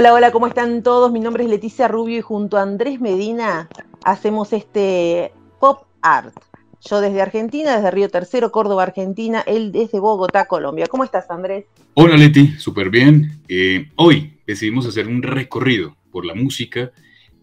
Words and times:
Hola, 0.00 0.14
hola, 0.14 0.32
¿cómo 0.32 0.46
están 0.46 0.82
todos? 0.82 1.12
Mi 1.12 1.20
nombre 1.20 1.44
es 1.44 1.50
Leticia 1.50 1.86
Rubio 1.86 2.16
y 2.16 2.22
junto 2.22 2.56
a 2.56 2.62
Andrés 2.62 3.02
Medina 3.02 3.68
hacemos 4.02 4.54
este 4.54 5.30
pop 5.60 5.82
art. 6.00 6.34
Yo 6.80 7.02
desde 7.02 7.20
Argentina, 7.20 7.76
desde 7.76 7.90
Río 7.90 8.08
Tercero, 8.08 8.50
Córdoba, 8.50 8.84
Argentina, 8.84 9.44
él 9.46 9.72
desde 9.72 10.00
Bogotá, 10.00 10.46
Colombia. 10.46 10.86
¿Cómo 10.86 11.04
estás, 11.04 11.30
Andrés? 11.30 11.66
Hola, 11.92 12.16
Leti, 12.16 12.46
súper 12.52 12.88
bien. 12.88 13.42
Eh, 13.46 13.90
hoy 13.96 14.38
decidimos 14.46 14.86
hacer 14.86 15.06
un 15.06 15.22
recorrido 15.22 15.98
por 16.10 16.24
la 16.24 16.34
música 16.34 16.92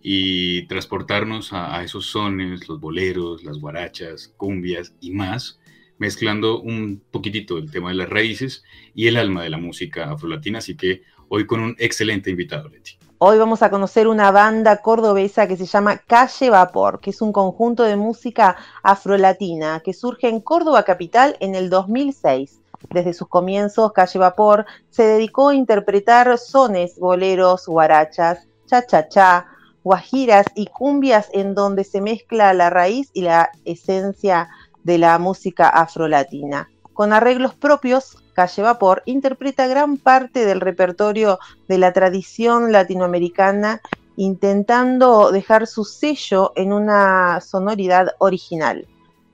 y 0.02 0.64
transportarnos 0.64 1.54
a, 1.54 1.78
a 1.78 1.84
esos 1.84 2.08
sones, 2.08 2.68
los 2.68 2.80
boleros, 2.80 3.44
las 3.44 3.60
guarachas, 3.60 4.34
cumbias 4.36 4.96
y 5.00 5.12
más, 5.12 5.60
mezclando 6.00 6.60
un 6.60 7.04
poquitito 7.12 7.60
el 7.60 7.70
tema 7.70 7.90
de 7.90 7.96
las 7.98 8.10
raíces 8.10 8.64
y 8.96 9.06
el 9.06 9.18
alma 9.18 9.44
de 9.44 9.52
la 9.52 9.60
música 9.60 10.10
afrolatina. 10.10 10.58
Así 10.58 10.76
que 10.76 11.03
hoy 11.30 11.45
con 11.45 11.59
un 11.59 11.75
excelente 11.80 12.30
invitado, 12.30 12.70
Leti. 12.70 12.97
Hoy 13.20 13.39
vamos 13.39 13.64
a 13.64 13.72
conocer 13.72 14.08
una 14.08 14.30
banda 14.30 14.78
cordobesa 14.78 15.47
que 15.47 15.58
se 15.58 15.66
llama 15.66 15.97
Calle 15.97 16.52
Vapor, 16.52 17.00
que 17.00 17.09
es 17.09 17.22
un 17.22 17.31
conjunto 17.31 17.81
de 17.81 17.95
música 17.95 18.58
afrolatina 18.84 19.81
que 19.84 19.94
surge 19.94 20.30
en 20.30 20.39
Córdoba 20.39 20.84
Capital 20.84 21.36
en 21.39 21.56
el 21.56 21.72
2006. 21.72 22.59
Desde 22.92 23.14
sus 23.14 23.28
comienzos, 23.28 23.92
Calle 23.92 24.19
Vapor 24.19 24.66
se 24.92 25.03
dedicó 25.03 25.50
a 25.50 25.56
interpretar 25.56 26.38
sones, 26.38 27.00
boleros, 27.00 27.66
guarachas, 27.66 28.47
cha-cha-cha, 28.67 29.47
guajiras 29.84 30.45
y 30.53 30.67
cumbias 30.67 31.30
en 31.34 31.56
donde 31.56 31.86
se 31.86 32.02
mezcla 32.02 32.53
la 32.53 32.69
raíz 32.69 33.09
y 33.14 33.22
la 33.22 33.50
esencia 33.66 34.50
de 34.84 35.00
la 35.00 35.17
música 35.17 35.69
afrolatina. 35.69 36.69
Con 36.94 37.14
arreglos 37.14 37.56
propios, 37.56 38.17
Calle 38.38 38.62
Vapor 38.62 39.02
interpreta 39.08 39.66
gran 39.66 39.98
parte 39.98 40.46
del 40.46 40.62
repertorio 40.62 41.40
de 41.68 41.80
la 41.80 41.92
tradición 41.92 42.72
latinoamericana, 42.72 43.82
intentando 44.16 45.32
dejar 45.32 45.66
su 45.66 45.84
sello 45.84 46.52
en 46.56 46.72
una 46.72 47.42
sonoridad 47.42 48.10
original. 48.20 48.88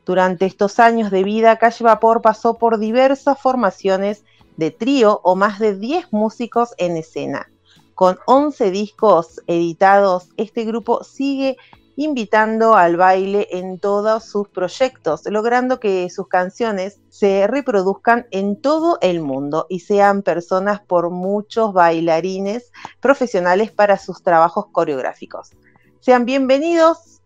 Durante 0.06 0.46
estos 0.46 0.80
años 0.80 1.12
de 1.12 1.26
vida, 1.26 1.58
Calle 1.58 1.84
Vapor 1.84 2.22
pasó 2.22 2.54
por 2.54 2.80
diversas 2.80 3.38
formaciones 3.38 4.24
de 4.56 4.72
trío 4.72 5.20
o 5.26 5.36
más 5.36 5.59
de 5.59 5.76
10 5.76 6.14
músicos 6.14 6.70
en 6.78 6.96
escena. 6.96 7.52
Con 7.96 8.18
11 8.26 8.72
discos 8.72 9.42
editados, 9.48 10.30
este 10.38 10.64
grupo 10.64 11.04
sigue 11.04 11.58
invitando 11.95 12.75
al 12.75 12.97
baile 12.97 13.47
en 13.52 13.80
todos 13.80 14.25
sus 14.25 14.47
proyectos, 14.49 15.22
logrando 15.25 15.80
que 15.80 16.09
sus 16.09 16.27
canciones 16.27 17.00
se 17.09 17.47
reproduzcan 17.47 18.27
en 18.31 18.59
todo 18.59 18.97
el 19.02 19.22
mundo 19.22 19.67
y 19.69 19.81
sean 19.81 20.23
personas 20.23 20.81
por 20.81 21.09
muchos 21.09 21.73
bailarines 21.73 22.72
profesionales 23.00 23.72
para 23.72 23.97
sus 23.97 24.23
trabajos 24.23 24.66
coreográficos. 24.72 25.51
Sean 26.00 26.25
bienvenidos 26.25 27.22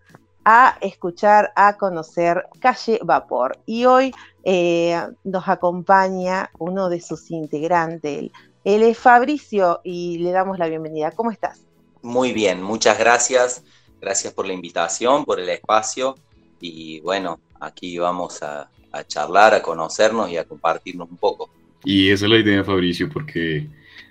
a 0.49 0.77
escuchar, 0.79 1.51
a 1.57 1.75
conocer 1.75 2.45
Calle 2.61 2.99
Vapor. 3.03 3.59
Y 3.65 3.83
hoy 3.83 4.13
eh, 4.45 4.97
nos 5.25 5.49
acompaña 5.49 6.51
uno 6.57 6.87
de 6.87 7.01
sus 7.01 7.31
integrantes. 7.31 8.31
Él 8.63 8.83
es 8.83 8.97
Fabricio 8.97 9.81
y 9.83 10.19
le 10.19 10.31
damos 10.31 10.57
la 10.57 10.67
bienvenida. 10.67 11.11
¿Cómo 11.11 11.31
estás? 11.31 11.65
Muy 12.01 12.31
bien, 12.31 12.63
muchas 12.63 12.97
gracias. 12.97 13.61
Gracias 14.01 14.33
por 14.33 14.45
la 14.45 14.53
invitación, 14.53 15.25
por 15.25 15.39
el 15.39 15.49
espacio 15.49 16.15
y 16.59 16.99
bueno, 17.01 17.39
aquí 17.59 17.97
vamos 17.97 18.41
a, 18.43 18.69
charlar, 19.07 19.53
a 19.53 19.61
conocernos 19.61 20.31
y 20.31 20.37
a 20.37 20.43
compartirnos 20.43 21.07
un 21.09 21.17
poco. 21.17 21.51
Y 21.83 22.09
esa 22.09 22.25
es 22.25 22.31
la 22.31 22.39
idea, 22.39 22.63
Fabricio, 22.63 23.07
porque 23.09 23.67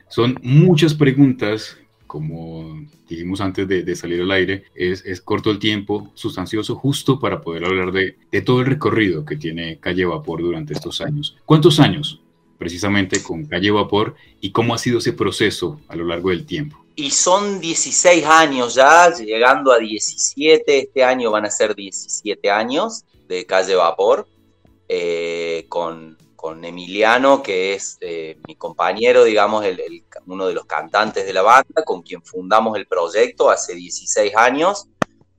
son 0.08 0.38
muchas 0.42 0.94
preguntas, 0.94 1.76
como 2.06 2.86
dijimos 3.08 3.40
antes 3.40 3.66
de, 3.66 3.96
salir 3.96 4.20
al 4.20 4.30
aire, 4.30 4.64
es, 4.76 5.20
corto 5.22 5.50
el 5.50 5.58
tiempo, 5.58 6.12
sustancioso, 6.14 6.76
justo 6.76 7.18
para 7.18 7.40
poder 7.40 7.64
hablar 7.64 7.90
de, 7.90 8.16
todo 8.42 8.60
el 8.60 8.66
recorrido 8.66 9.24
que 9.24 9.36
tiene 9.36 9.78
Calle 9.78 10.04
Vapor 10.04 10.40
durante 10.40 10.74
estos 10.74 11.00
años. 11.00 11.36
¿Cuántos 11.44 11.80
años 11.80 12.20
precisamente 12.58 13.22
con 13.22 13.44
Calle 13.44 13.72
Vapor 13.72 14.14
y 14.40 14.50
cómo 14.50 14.72
ha 14.72 14.78
sido 14.78 14.98
ese 14.98 15.12
proceso 15.12 15.80
a 15.88 15.96
lo 15.96 16.04
largo 16.04 16.30
del 16.30 16.46
tiempo? 16.46 16.85
Y 16.96 17.10
son 17.10 17.60
16 17.60 18.24
años 18.24 18.74
ya, 18.74 19.12
llegando 19.12 19.70
a 19.70 19.78
17, 19.78 20.78
este 20.78 21.04
año 21.04 21.30
van 21.30 21.44
a 21.44 21.50
ser 21.50 21.74
17 21.74 22.50
años 22.50 23.04
de 23.28 23.44
Calle 23.44 23.74
Vapor, 23.74 24.26
eh, 24.88 25.66
con, 25.68 26.16
Emiliano, 26.62 27.42
que 27.42 27.74
es 27.74 27.98
eh, 28.00 28.38
mi 28.46 28.54
compañero, 28.54 29.24
digamos, 29.24 29.64
uno 30.26 30.46
de 30.46 30.54
los 30.54 30.64
cantantes 30.64 31.26
de 31.26 31.32
la 31.32 31.42
banda, 31.42 31.82
con 31.84 32.02
quien 32.02 32.22
fundamos 32.22 32.76
el 32.78 32.86
proyecto 32.86 33.50
hace 33.50 33.74
16 33.74 34.32
años. 34.36 34.86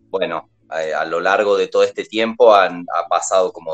Bueno, 0.09 0.49
eh, 0.77 0.93
a 0.93 1.05
lo 1.05 1.21
largo 1.21 1.55
de 1.55 1.69
todo 1.69 1.83
este 1.83 2.03
tiempo 2.03 2.53
han 2.53 2.85
ha 2.93 3.07
pasado 3.07 3.53
como 3.53 3.71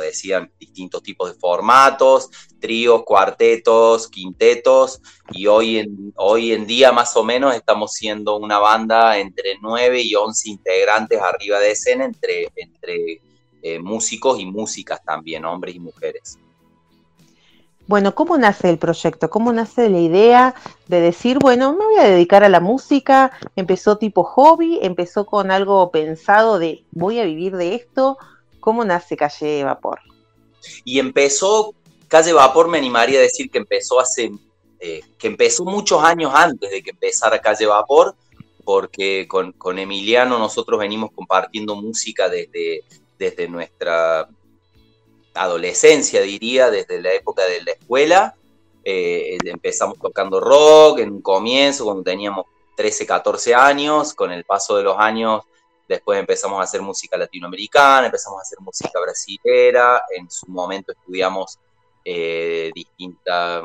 decían, 0.00 0.50
distintos 0.58 1.02
tipos 1.02 1.32
de 1.32 1.38
formatos, 1.38 2.30
tríos, 2.60 3.02
cuartetos, 3.04 4.08
quintetos, 4.08 5.00
y 5.32 5.46
hoy 5.46 5.78
en, 5.78 6.12
hoy 6.16 6.52
en 6.52 6.66
día 6.66 6.92
más 6.92 7.16
o 7.16 7.24
menos 7.24 7.54
estamos 7.54 7.92
siendo 7.92 8.36
una 8.36 8.58
banda 8.58 9.18
entre 9.18 9.58
9 9.60 10.02
y 10.02 10.14
11 10.14 10.50
integrantes 10.50 11.20
arriba 11.20 11.58
de 11.58 11.70
escena, 11.72 12.04
entre, 12.04 12.48
entre 12.56 13.20
eh, 13.62 13.78
músicos 13.78 14.38
y 14.40 14.46
músicas 14.46 15.02
también, 15.04 15.44
hombres 15.44 15.74
y 15.74 15.80
mujeres. 15.80 16.38
Bueno, 17.86 18.14
¿cómo 18.14 18.38
nace 18.38 18.70
el 18.70 18.78
proyecto? 18.78 19.28
¿Cómo 19.28 19.52
nace 19.52 19.90
la 19.90 19.98
idea 19.98 20.54
de 20.88 21.00
decir, 21.00 21.38
bueno, 21.38 21.74
me 21.74 21.84
voy 21.84 21.96
a 21.96 22.04
dedicar 22.04 22.42
a 22.42 22.48
la 22.48 22.60
música? 22.60 23.32
¿Empezó 23.56 23.98
tipo 23.98 24.24
hobby? 24.24 24.78
¿Empezó 24.80 25.26
con 25.26 25.50
algo 25.50 25.90
pensado 25.90 26.58
de 26.58 26.84
voy 26.92 27.20
a 27.20 27.24
vivir 27.24 27.56
de 27.56 27.74
esto? 27.74 28.16
¿Cómo 28.64 28.82
nace 28.82 29.14
Calle 29.14 29.62
Vapor? 29.62 30.00
Y 30.86 30.98
empezó, 30.98 31.74
Calle 32.08 32.32
Vapor 32.32 32.66
me 32.68 32.78
animaría 32.78 33.18
a 33.18 33.22
decir 33.22 33.50
que 33.50 33.58
empezó 33.58 34.00
hace, 34.00 34.32
eh, 34.80 35.02
que 35.18 35.26
empezó 35.26 35.66
muchos 35.66 36.02
años 36.02 36.32
antes 36.34 36.70
de 36.70 36.82
que 36.82 36.92
empezara 36.92 37.42
Calle 37.42 37.66
Vapor, 37.66 38.14
porque 38.64 39.28
con, 39.28 39.78
Emiliano 39.78 40.38
nosotros 40.38 40.80
venimos 40.80 41.10
compartiendo 41.14 41.76
música 41.76 42.30
desde, 42.30 42.84
desde 43.18 43.48
nuestra 43.48 44.30
adolescencia, 45.34 46.22
diría, 46.22 46.70
desde 46.70 47.02
la 47.02 47.12
época 47.12 47.44
de 47.44 47.62
la 47.64 47.72
escuela. 47.72 48.34
Eh, 48.82 49.36
empezamos 49.44 49.98
tocando 49.98 50.40
rock 50.40 51.00
en 51.00 51.12
un 51.12 51.20
comienzo, 51.20 51.84
cuando 51.84 52.02
teníamos 52.02 52.46
13, 52.78 53.04
14 53.04 53.54
años, 53.54 54.14
con 54.14 54.32
el 54.32 54.44
paso 54.44 54.78
de 54.78 54.84
los 54.84 54.96
años 54.98 55.42
Después 55.88 56.18
empezamos 56.18 56.60
a 56.60 56.64
hacer 56.64 56.80
música 56.80 57.16
latinoamericana, 57.16 58.06
empezamos 58.06 58.38
a 58.38 58.42
hacer 58.42 58.58
música 58.60 58.98
brasilera, 59.00 60.02
en 60.16 60.30
su 60.30 60.46
momento 60.46 60.92
estudiamos 60.92 61.58
eh, 62.04 62.70
distintas, 62.74 63.62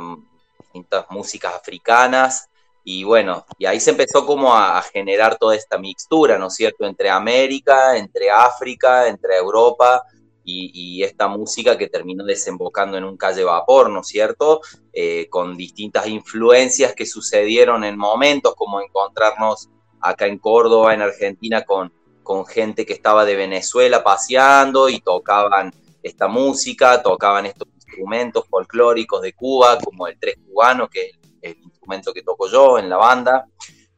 músicas 1.09 1.55
africanas 1.55 2.49
y 2.83 3.03
bueno, 3.03 3.45
y 3.57 3.65
ahí 3.65 3.79
se 3.79 3.91
empezó 3.91 4.25
como 4.25 4.55
a, 4.55 4.81
generar 4.81 5.37
toda 5.37 5.55
esta 5.55 5.77
mixtura, 5.77 6.37
¿no 6.37 6.47
es 6.47 6.55
cierto?, 6.55 6.85
entre 6.85 7.09
América, 7.09 7.97
entre 7.97 8.29
África, 8.29 9.07
entre 9.07 9.37
Europa 9.37 10.03
y, 10.43 11.03
esta 11.03 11.27
música 11.27 11.77
que 11.77 11.87
terminó 11.87 12.23
desembocando 12.23 12.97
en 12.97 13.03
un 13.03 13.17
calle 13.17 13.43
vapor, 13.43 13.89
¿no 13.89 14.01
es 14.01 14.07
cierto?, 14.07 14.61
eh, 14.93 15.27
con 15.29 15.55
distintas 15.55 16.07
influencias 16.07 16.93
que 16.95 17.05
sucedieron 17.05 17.83
en 17.83 17.97
momentos 17.97 18.55
como 18.55 18.81
encontrarnos 18.81 19.69
acá 20.01 20.25
en 20.25 20.39
Córdoba, 20.39 20.93
en 20.93 21.01
Argentina, 21.01 21.63
con, 21.63 21.93
con 22.29 22.45
gente 22.45 22.85
que 22.85 22.93
estaba 22.93 23.25
de 23.25 23.35
Venezuela 23.35 24.03
paseando 24.03 24.87
y 24.87 24.99
tocaban 24.99 25.73
esta 26.03 26.27
música, 26.27 27.01
tocaban 27.01 27.47
estos 27.47 27.67
instrumentos 27.73 28.45
folclóricos 28.47 29.23
de 29.23 29.33
Cuba, 29.33 29.79
como 29.79 30.05
el 30.05 30.15
tres 30.19 30.35
cubano, 30.45 30.87
que 30.87 31.07
es 31.07 31.11
el, 31.41 31.57
instrumento 31.57 32.13
que 32.13 32.21
toco 32.21 32.47
yo 32.47 32.77
en 32.77 32.87
la 32.87 32.97
banda. 32.97 33.47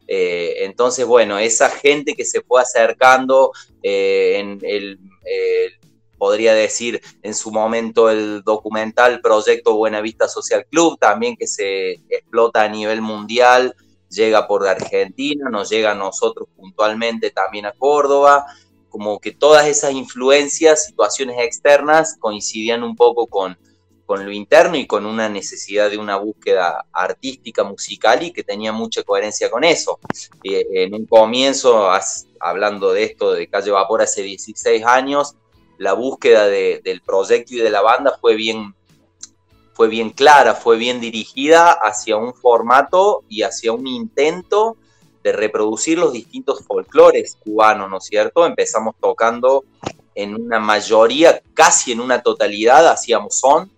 Eh, 0.08 0.64
entonces, 0.64 1.06
bueno, 1.06 1.40
esa 1.40 1.70
gente 1.70 2.14
que 2.16 2.24
se 2.24 2.40
fue 2.40 2.62
acercando 2.62 3.52
eh, 3.84 4.38
en 4.40 4.60
el, 4.64 4.98
podría 6.18 6.54
decir 6.54 7.02
en 7.24 7.34
su 7.34 7.52
momento 7.52 8.10
el 8.10 8.44
documental 8.46 9.20
Proyecto 9.20 9.76
Buenavista 9.76 10.30
Social 10.30 10.66
Club, 10.72 10.98
también 10.98 11.36
que 11.36 11.48
se 11.48 12.00
explota 12.08 12.64
a 12.64 12.70
nivel 12.70 13.02
mundial, 13.02 13.76
llega 14.12 14.48
por 14.48 14.68
Argentina, 14.68 15.50
nos 15.50 15.70
llega 15.70 15.92
a 15.92 15.96
nosotros 15.96 16.48
puntualmente 16.56 17.32
también 17.32 17.66
a 17.66 17.72
Córdoba, 17.72 18.46
como 18.90 19.20
que 19.20 19.32
todas 19.32 19.68
esas 19.68 19.94
influencias, 19.94 20.86
situaciones 20.86 21.38
externas 21.40 22.18
coincidían 22.20 22.84
un 22.84 22.96
poco 22.96 23.26
con, 23.28 23.58
con 24.06 24.26
lo 24.26 24.32
interno 24.32 24.76
y 24.76 24.86
con 24.86 25.06
una 25.06 25.30
necesidad 25.30 25.90
de 25.90 25.98
una 25.98 26.18
búsqueda 26.18 26.86
artística, 26.92 27.64
musical 27.64 28.22
y 28.24 28.34
que 28.34 28.44
tenía 28.44 28.74
mucha 28.74 29.04
coherencia 29.04 29.50
con 29.50 29.64
eso. 29.64 30.00
Eh, 30.44 30.66
en 30.74 30.94
un 30.94 31.06
comienzo, 31.06 31.90
hablando 32.40 32.92
de 32.92 33.04
esto 33.06 33.32
de 33.32 33.48
Calle 33.48 33.72
Vapor 33.72 34.02
hace 34.02 34.22
16 34.22 34.84
años, 34.86 35.36
la 35.78 35.94
búsqueda 35.94 36.48
del 36.48 37.02
proyecto 37.02 37.56
y 37.56 37.58
de 37.58 37.70
la 37.70 37.82
banda 37.82 38.18
fue 38.20 38.36
bien, 38.36 38.76
fue 39.82 39.88
bien 39.88 40.12
clara, 40.12 40.54
fue 40.54 40.78
bien 40.78 41.02
dirigida 41.02 41.72
hacia 41.72 42.16
un 42.16 42.36
formato 42.36 43.24
y 43.28 43.42
hacia 43.42 43.74
un 43.74 43.88
intento 43.88 44.78
de 45.24 45.32
reproducir 45.32 45.98
los 45.98 46.14
distintos 46.14 46.64
folclores 46.68 47.36
cubanos, 47.44 47.90
¿no 47.90 47.98
es 47.98 48.04
cierto? 48.04 48.46
Empezamos 48.46 48.94
tocando 49.02 49.64
en 50.14 50.40
una 50.40 50.60
mayoría, 50.60 51.42
casi 51.56 51.94
en 51.94 52.00
una 52.00 52.22
totalidad, 52.22 52.90
hacíamos 52.90 53.40
son, 53.40 53.72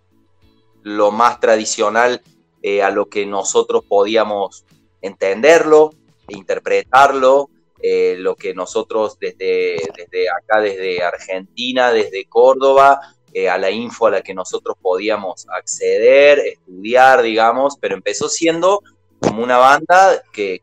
lo 0.82 1.12
más 1.12 1.40
tradicional 1.40 2.22
eh, 2.62 2.84
a 2.84 2.90
lo 2.90 3.08
que 3.08 3.26
nosotros 3.26 3.86
podíamos 3.88 4.66
entenderlo, 5.02 5.92
interpretarlo, 6.28 7.50
eh, 7.82 8.18
lo 8.20 8.36
que 8.36 8.54
nosotros 8.54 9.18
desde, 9.22 9.78
desde 9.96 10.30
acá, 10.30 10.60
desde 10.60 11.02
Argentina, 11.02 11.94
desde 11.94 12.26
Córdoba, 12.26 13.00
eh, 13.34 13.50
a 13.50 13.58
la 13.58 13.72
info 13.72 14.08
a 14.08 14.12
la 14.12 14.22
que 14.22 14.34
nosotros 14.34 14.78
podíamos 14.82 15.48
acceder, 15.50 16.40
estudiar, 16.40 17.22
digamos, 17.22 17.78
pero 17.80 17.96
empezó 17.96 18.30
siendo 18.30 18.82
como 19.20 19.44
una 19.44 19.58
banda 19.58 20.22
que, 20.32 20.60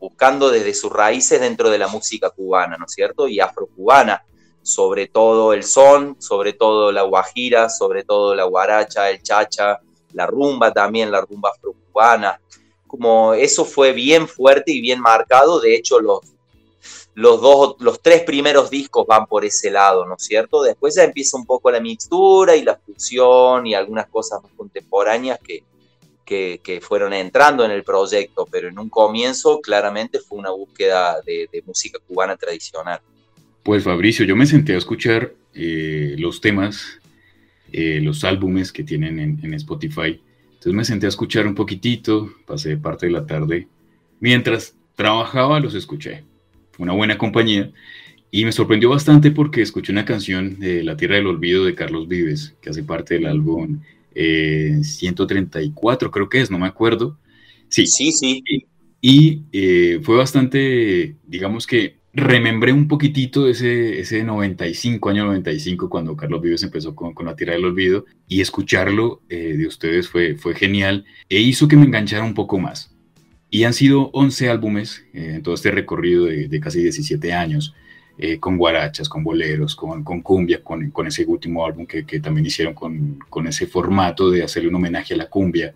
buscando 0.00 0.50
desde 0.50 0.74
sus 0.74 0.90
raíces 0.92 1.40
dentro 1.40 1.70
de 1.70 1.78
la 1.78 1.88
música 1.88 2.30
cubana, 2.30 2.76
¿no 2.76 2.86
es 2.86 2.92
cierto? 2.92 3.28
Y 3.28 3.40
afrocubana, 3.40 4.24
sobre 4.62 5.06
todo 5.06 5.52
el 5.52 5.62
son, 5.62 6.16
sobre 6.20 6.52
todo 6.52 6.90
la 6.90 7.02
guajira, 7.02 7.68
sobre 7.68 8.02
todo 8.02 8.34
la 8.34 8.44
guaracha, 8.44 9.10
el 9.10 9.22
chacha, 9.22 9.78
la 10.14 10.26
rumba 10.26 10.72
también, 10.72 11.12
la 11.12 11.20
rumba 11.20 11.50
afrocubana, 11.50 12.40
como 12.86 13.34
eso 13.34 13.64
fue 13.64 13.92
bien 13.92 14.26
fuerte 14.26 14.72
y 14.72 14.80
bien 14.80 15.00
marcado. 15.00 15.60
De 15.60 15.76
hecho, 15.76 16.00
los, 16.00 16.20
los, 17.18 17.40
dos, 17.40 17.76
los 17.80 18.00
tres 18.00 18.22
primeros 18.22 18.70
discos 18.70 19.06
van 19.06 19.26
por 19.26 19.44
ese 19.44 19.70
lado, 19.70 20.06
¿no 20.06 20.14
es 20.14 20.24
cierto? 20.24 20.62
Después 20.62 20.94
ya 20.94 21.04
empieza 21.04 21.36
un 21.36 21.46
poco 21.46 21.70
la 21.70 21.80
mixtura 21.80 22.56
y 22.56 22.62
la 22.62 22.76
fusión 22.76 23.66
y 23.66 23.74
algunas 23.74 24.06
cosas 24.06 24.42
más 24.42 24.52
contemporáneas 24.56 25.38
que, 25.40 25.64
que, 26.24 26.80
fueron 26.80 27.12
entrando 27.12 27.64
en 27.64 27.70
el 27.70 27.82
proyecto, 27.82 28.46
pero 28.50 28.68
en 28.68 28.78
un 28.78 28.88
comienzo 28.88 29.60
claramente 29.60 30.20
fue 30.20 30.38
una 30.38 30.50
búsqueda 30.50 31.20
de, 31.24 31.48
música 31.66 31.98
cubana 32.06 32.36
tradicional. 32.36 33.00
Pues 33.62 33.84
Fabricio, 33.84 34.24
yo 34.24 34.36
me 34.36 34.46
senté 34.46 34.74
a 34.74 34.78
escuchar 34.78 35.32
eh, 35.54 36.14
los 36.18 36.40
temas, 36.40 37.00
eh, 37.72 38.00
los 38.00 38.24
álbumes 38.24 38.72
que 38.72 38.84
tienen 38.84 39.18
en, 39.18 39.40
en 39.42 39.54
Spotify 39.54 40.20
entonces 40.58 40.74
me 40.74 40.84
senté 40.84 41.06
a 41.06 41.10
escuchar 41.10 41.46
un 41.46 41.54
poquitito, 41.54 42.32
pasé 42.44 42.76
parte 42.76 43.06
de 43.06 43.12
la 43.12 43.24
tarde. 43.24 43.68
Mientras 44.18 44.74
trabajaba 44.96 45.60
los 45.60 45.74
escuché. 45.76 46.24
Una 46.78 46.92
buena 46.92 47.18
compañía 47.18 47.70
y 48.30 48.44
me 48.44 48.52
sorprendió 48.52 48.90
bastante 48.90 49.30
porque 49.30 49.62
escuché 49.62 49.92
una 49.92 50.04
canción 50.04 50.58
de 50.58 50.84
La 50.84 50.96
Tierra 50.96 51.16
del 51.16 51.26
Olvido 51.26 51.64
de 51.64 51.74
Carlos 51.74 52.08
Vives, 52.08 52.54
que 52.60 52.70
hace 52.70 52.82
parte 52.82 53.14
del 53.14 53.26
álbum 53.26 53.80
134, 54.14 56.08
eh, 56.08 56.10
creo 56.10 56.28
que 56.28 56.40
es, 56.40 56.50
no 56.50 56.58
me 56.58 56.66
acuerdo. 56.66 57.18
Sí, 57.68 57.86
sí, 57.86 58.12
sí. 58.12 58.42
Y, 59.00 59.42
eh, 59.52 60.00
fue 60.02 60.16
bastante, 60.16 61.16
digamos 61.26 61.66
que 61.66 61.98
remembré 62.12 62.72
un 62.72 62.88
poquitito 62.88 63.48
ese, 63.48 64.00
ese 64.00 64.24
95, 64.24 65.08
año 65.08 65.26
95, 65.26 65.88
cuando 65.88 66.16
Carlos 66.16 66.42
Vives 66.42 66.64
empezó 66.64 66.94
con, 66.94 67.14
con 67.14 67.26
La 67.26 67.36
Tierra 67.36 67.54
del 67.54 67.64
Olvido, 67.64 68.06
y 68.26 68.40
escucharlo 68.40 69.22
eh, 69.28 69.54
de 69.56 69.66
ustedes 69.66 70.08
fue, 70.08 70.34
fue 70.34 70.54
genial 70.54 71.04
e 71.28 71.40
hizo 71.40 71.68
que 71.68 71.76
me 71.76 71.84
enganchara 71.84 72.24
un 72.24 72.34
poco 72.34 72.58
más. 72.58 72.94
Y 73.50 73.64
han 73.64 73.72
sido 73.72 74.10
11 74.12 74.50
álbumes 74.50 75.04
eh, 75.14 75.34
en 75.36 75.42
todo 75.42 75.54
este 75.54 75.70
recorrido 75.70 76.26
de, 76.26 76.60
casi 76.60 76.82
17 76.82 77.32
años, 77.32 77.74
eh, 78.18 78.38
con 78.38 78.58
guarachas, 78.58 79.08
con 79.08 79.24
boleros, 79.24 79.74
con, 79.74 80.02
cumbia, 80.22 80.62
con, 80.62 81.06
ese 81.06 81.24
último 81.24 81.64
álbum 81.64 81.86
que, 81.86 82.02
también 82.20 82.46
hicieron 82.46 82.74
con, 82.74 83.46
ese 83.46 83.66
formato 83.66 84.30
de 84.30 84.42
hacerle 84.42 84.68
un 84.68 84.74
homenaje 84.74 85.14
a 85.14 85.16
la 85.16 85.30
cumbia. 85.30 85.74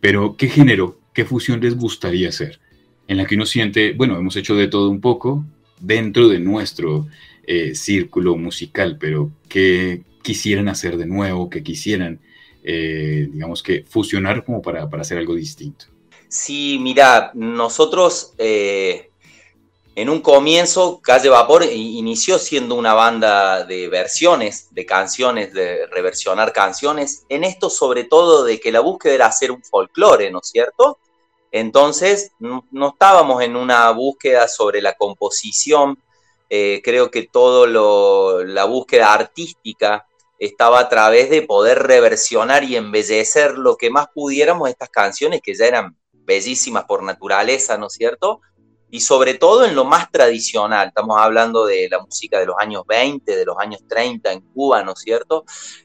Pero, 0.00 0.36
¿qué 0.36 0.48
género, 0.48 1.00
qué 1.12 1.24
fusión 1.24 1.60
les 1.60 1.76
gustaría 1.76 2.28
hacer? 2.28 2.60
En 3.08 3.16
la 3.16 3.26
que 3.26 3.34
uno 3.34 3.44
siente, 3.44 3.92
bueno, 3.92 4.16
hemos 4.16 4.36
hecho 4.36 4.54
de 4.54 4.68
todo 4.68 4.88
un 4.88 5.00
poco, 5.00 5.44
dentro 5.80 6.28
de 6.28 6.38
nuestro 6.38 7.08
eh, 7.44 7.74
círculo 7.74 8.36
musical, 8.36 8.98
pero 9.00 9.32
que 9.48 10.02
quisieran 10.22 10.68
hacer 10.68 10.96
de 10.96 11.06
nuevo, 11.06 11.50
que 11.50 11.62
quisieran, 11.64 12.20
digamos 12.62 13.64
que, 13.64 13.84
fusionar 13.88 14.44
como 14.44 14.62
para, 14.62 14.84
hacer 14.84 15.18
algo 15.18 15.34
distinto. 15.34 15.89
Sí, 16.30 16.78
mira, 16.80 17.32
nosotros 17.34 18.34
eh, 18.38 19.10
en 19.96 20.08
un 20.08 20.20
comienzo, 20.20 21.00
Calle 21.02 21.28
Vapor 21.28 21.64
inició 21.64 22.38
siendo 22.38 22.76
una 22.76 22.94
banda 22.94 23.64
de 23.64 23.88
versiones, 23.88 24.68
de 24.70 24.86
canciones, 24.86 25.52
de 25.52 25.86
reversionar 25.88 26.52
canciones, 26.52 27.24
en 27.28 27.42
esto 27.42 27.68
sobre 27.68 28.04
todo 28.04 28.44
de 28.44 28.60
que 28.60 28.70
la 28.70 28.78
búsqueda 28.78 29.14
era 29.14 29.26
hacer 29.26 29.50
un 29.50 29.64
folclore, 29.64 30.30
¿no 30.30 30.38
es 30.40 30.50
cierto? 30.50 30.98
Entonces, 31.50 32.30
no, 32.38 32.64
estábamos 32.92 33.42
en 33.42 33.56
una 33.56 33.90
búsqueda 33.90 34.46
sobre 34.46 34.80
la 34.80 34.94
composición, 34.94 35.98
eh, 36.48 36.80
creo 36.84 37.10
que 37.10 37.24
todo 37.24 37.66
la 38.44 38.64
búsqueda 38.66 39.12
artística 39.12 40.06
estaba 40.38 40.78
a 40.78 40.88
través 40.88 41.28
de 41.28 41.42
poder 41.42 41.80
reversionar 41.80 42.62
y 42.62 42.76
embellecer 42.76 43.58
lo 43.58 43.76
que 43.76 43.90
más 43.90 44.06
pudiéramos 44.14 44.68
estas 44.68 44.90
canciones 44.90 45.40
que 45.42 45.54
ya 45.56 45.66
eran 45.66 45.96
bellísimas 46.30 46.84
por 46.84 47.02
naturaleza, 47.02 47.76
¿no 47.76 47.88
es 47.88 47.94
cierto? 47.94 48.40
y 48.90 49.00
sobre 49.00 49.34
todo 49.34 49.64
en 49.64 49.74
lo 49.74 49.84
más 49.84 50.10
tradicional. 50.10 50.88
Estamos 50.88 51.16
hablando 51.18 51.64
de 51.64 51.88
la 51.88 52.00
música 52.00 52.38
de 52.40 52.46
los 52.46 52.56
años 52.58 52.82
20, 52.86 53.36
de 53.36 53.44
los 53.44 53.56
años 53.58 53.80
30 53.88 54.32
en 54.32 54.40
Cuba, 54.40 54.82
¿no 54.82 54.92
es 54.92 54.98
cierto? 54.98 55.44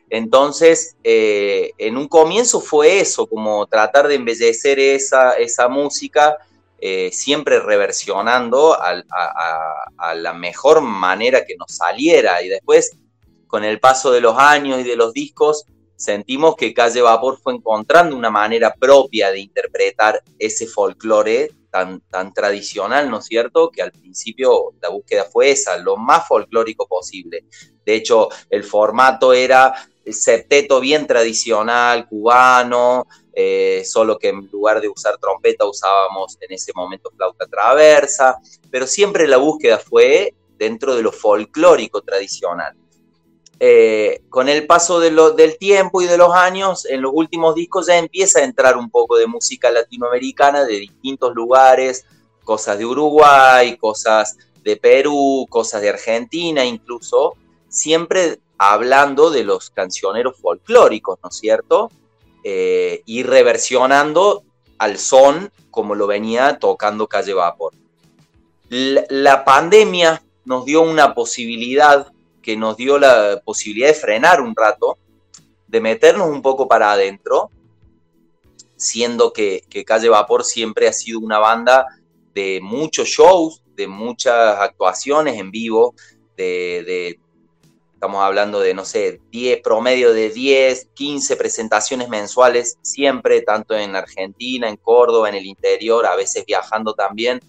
Entonces, 0.09 0.95
eh, 1.03 1.71
en 1.77 1.97
un 1.97 2.07
comienzo 2.07 2.59
fue 2.59 2.99
eso, 2.99 3.28
como 3.28 3.68
tratar 3.68 4.07
de 4.07 4.16
embellecer 4.16 4.80
esa, 4.80 5.33
esa 5.33 5.68
música, 5.68 6.37
eh, 6.80 7.11
siempre 7.14 7.59
reversionando 7.59 8.73
a, 8.73 9.04
a, 9.97 10.16
la 10.16 10.33
mejor 10.33 10.81
manera 10.81 11.45
que 11.45 11.56
nos 11.56 11.75
saliera. 11.75 12.42
Y 12.42 12.49
después, 12.49 12.97
con 13.47 13.64
el 13.64 13.80
paso 13.80 14.11
de 14.11 14.21
los 14.21 14.37
años 14.37 14.80
y 14.80 14.83
de 14.83 14.95
los 14.95 15.14
discos, 15.14 15.66
sentimos 15.95 16.56
que 16.56 16.73
Calle 16.73 17.02
Vapor 17.02 17.40
fue 17.42 17.54
encontrando 17.54 18.16
una 18.16 18.30
manera 18.30 18.73
propia 18.73 19.31
de 19.31 19.40
interpretar 19.40 20.21
ese 20.37 20.68
folclore 20.68 21.52
tan, 22.09 22.33
tradicional, 22.33 23.09
¿no 23.09 23.19
es 23.19 23.25
cierto? 23.25 23.69
Que 23.69 23.81
al 23.81 23.92
principio 23.92 24.73
la 24.81 24.90
búsqueda 24.90 25.25
fue 25.25 25.52
esa, 25.52 25.78
lo 25.78 25.97
más 25.97 26.28
folclórico 26.28 26.87
posible. 26.87 27.45
De 27.85 27.95
hecho, 27.95 28.30
el 28.49 28.64
formato 28.64 29.33
era 29.33 29.73
el 30.06 30.14
septeto 30.14 30.80
bien 30.80 31.06
tradicional, 31.06 32.07
cubano, 32.07 33.07
eh, 33.33 33.83
solo 33.85 34.18
que 34.18 34.30
en 34.30 34.47
lugar 34.52 34.80
de 34.80 34.87
usar 34.87 35.18
trompeta 35.18 35.66
usábamos 35.66 36.37
en 36.40 36.54
ese 36.54 36.71
momento 36.73 37.11
flauta 37.16 37.45
traversa, 37.47 38.37
pero 38.71 38.87
siempre 38.87 39.28
la 39.28 39.37
búsqueda 39.37 39.78
fue 39.78 40.33
dentro 40.57 40.95
de 40.95 41.04
lo 41.04 41.11
folclórico 41.11 42.02
tradicional. 42.02 42.78
Eh, 43.59 44.21
con 44.30 44.50
el 44.50 44.68
paso 44.68 45.00
del 45.00 45.57
tiempo 45.57 46.02
y 46.02 46.07
de 46.07 46.18
los 46.18 46.33
años, 46.33 46.85
en 46.85 47.02
los 47.02 47.12
últimos 47.14 47.56
discos 47.56 47.88
ya 47.88 47.97
empieza 47.97 48.40
a 48.40 48.44
entrar 48.44 48.76
un 48.76 48.90
poco 48.90 49.18
de 49.18 49.28
música 49.28 49.71
latinoamericana 49.71 50.66
de 50.66 50.76
distintos 50.76 51.33
lugares, 51.33 52.06
cosas 52.44 52.78
de 52.78 52.85
Uruguay, 52.85 53.78
cosas 53.78 54.38
de 54.64 54.76
Perú, 54.76 55.45
cosas 55.50 55.81
de 55.81 55.90
Argentina 55.90 56.66
incluso, 56.66 57.35
siempre 57.69 58.40
hablando 58.57 59.30
de 59.30 59.44
los 59.44 59.69
cancioneros 59.69 60.38
folclóricos, 60.38 61.19
¿no 61.24 61.30
es 61.30 61.38
cierto? 61.38 61.92
Eh, 62.44 63.04
y 63.06 63.24
reversionando 63.24 64.44
al 64.78 64.97
son 64.97 65.52
como 65.71 65.95
lo 65.95 66.07
venía 66.07 66.59
tocando 66.59 67.07
Calle 67.07 67.33
Vapor. 67.33 67.74
la 68.69 69.45
pandemia 69.45 70.21
nos 70.45 70.66
dio 70.66 70.81
una 70.81 71.14
posibilidad 71.14 72.12
que 72.45 72.56
nos 72.56 72.78
dio 72.78 72.99
la 72.99 73.42
posibilidad 73.44 73.87
de 73.87 73.95
frenar 73.95 74.40
un 74.40 74.56
rato, 74.56 74.99
de 75.66 75.81
meternos 75.81 76.30
un 76.30 76.44
poco 76.44 76.68
para 76.68 76.92
adentro, 76.92 77.49
siendo 78.75 79.33
que, 79.33 79.64
Calle 79.83 80.09
Vapor 80.09 80.44
siempre 80.44 80.87
ha 80.87 80.94
sido 80.94 81.19
una 81.21 81.40
banda 81.40 81.87
de 82.35 82.59
muchos 82.61 83.07
shows, 83.07 83.64
de 83.75 83.87
muchas 83.87 84.59
actuaciones 84.59 85.40
en 85.40 85.49
vivo, 85.49 85.95
de, 86.37 87.18
estamos 87.95 88.21
hablando 88.21 88.59
de, 88.59 88.75
no 88.75 88.85
sé, 88.85 89.21
10, 89.31 89.61
promedio 89.64 90.14
de 90.14 90.30
10, 90.30 90.90
15 90.94 91.37
presentaciones 91.37 92.09
mensuales, 92.09 92.78
siempre, 92.83 93.42
tanto 93.42 93.75
en 93.75 93.95
Argentina, 93.95 94.69
en 94.69 94.78
Córdoba, 94.78 95.30
en 95.30 95.35
el 95.35 95.47
interior, 95.47 96.06
a 96.06 96.16
veces 96.16 96.45
viajando 96.45 96.94
también. 96.94 97.40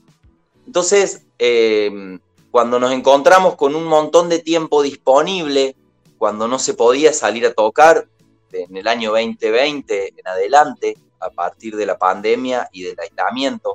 Entonces, 0.66 1.26
eh, 1.38 2.18
cuando 2.56 2.80
nos 2.80 2.90
encontramos 2.92 3.54
con 3.54 3.74
un 3.74 3.84
montón 3.84 4.30
de 4.30 4.38
tiempo 4.38 4.80
disponible, 4.80 5.76
cuando 6.16 6.48
no 6.48 6.58
se 6.58 6.72
podía 6.72 7.12
salir 7.12 7.44
a 7.44 7.52
tocar, 7.52 8.08
en 8.50 8.74
el 8.74 8.88
año 8.88 9.10
2020 9.10 10.14
en 10.16 10.26
adelante, 10.26 10.96
a 11.20 11.28
partir 11.28 11.76
de 11.76 11.84
la 11.84 11.98
pandemia 11.98 12.66
y 12.72 12.82
del 12.84 12.98
aislamiento, 12.98 13.74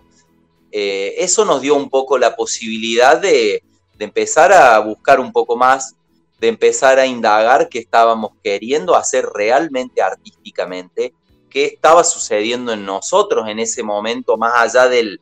eh, 0.72 1.14
eso 1.20 1.46
nos 1.46 1.62
dio 1.62 1.76
un 1.76 1.92
poco 1.92 2.18
la 2.18 2.36
posibilidad 2.36 3.22
de, 3.22 3.64
de 4.00 4.06
empezar 4.06 4.52
a 4.52 4.80
buscar 4.80 5.20
un 5.20 5.32
poco 5.32 5.56
más, 5.56 5.94
de 6.40 6.48
empezar 6.48 6.98
a 6.98 7.06
indagar 7.06 7.70
qué 7.70 7.78
estábamos 7.78 8.32
queriendo 8.44 8.96
hacer 8.96 9.28
realmente 9.28 10.02
artísticamente, 10.02 11.14
qué 11.52 11.66
estaba 11.66 12.04
sucediendo 12.04 12.74
en 12.74 12.84
nosotros 12.84 13.48
en 13.48 13.60
ese 13.60 13.84
momento, 13.84 14.38
más 14.38 14.56
allá 14.56 14.90
del, 14.90 15.22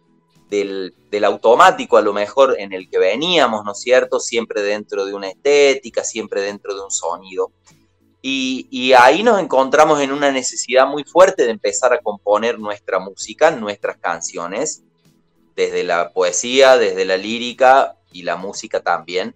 del, 0.50 0.94
automático 1.24 1.98
a 1.98 2.02
lo 2.02 2.14
mejor 2.14 2.56
en 2.60 2.74
el 2.74 2.90
que 2.90 2.98
veníamos, 2.98 3.64
¿no 3.64 3.72
es 3.72 3.80
cierto? 3.82 4.20
Siempre 4.20 4.62
dentro 4.62 5.06
de 5.06 5.14
una 5.14 5.30
estética, 5.30 6.04
siempre 6.04 6.42
dentro 6.42 6.74
de 6.76 6.82
un 6.82 6.92
sonido. 6.92 7.52
Y, 8.22 8.68
y, 8.70 8.92
ahí 8.94 9.24
nos 9.24 9.40
encontramos 9.40 10.02
en 10.02 10.12
una 10.12 10.30
necesidad 10.32 10.86
muy 10.88 11.06
fuerte 11.06 11.46
de 11.46 11.52
empezar 11.52 11.94
a 11.94 12.00
componer 12.00 12.60
nuestra 12.60 13.00
música, 13.00 13.50
nuestras 13.52 13.98
canciones, 13.98 14.84
desde 15.56 15.84
la 15.84 16.12
poesía, 16.12 16.78
desde 16.78 17.06
la 17.06 17.16
lírica 17.16 17.96
y 18.12 18.24
la 18.24 18.36
música 18.36 18.82
también. 18.82 19.34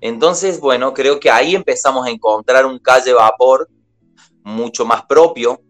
Entonces, 0.00 0.60
bueno, 0.60 0.92
creo 0.92 1.18
que 1.18 1.30
ahí 1.30 1.54
empezamos 1.54 2.06
a 2.06 2.10
encontrar 2.10 2.66
un 2.66 2.78
calle 2.78 3.12
vapor 3.12 3.68
mucho 4.42 4.84
más 4.84 5.06
propio. 5.06 5.60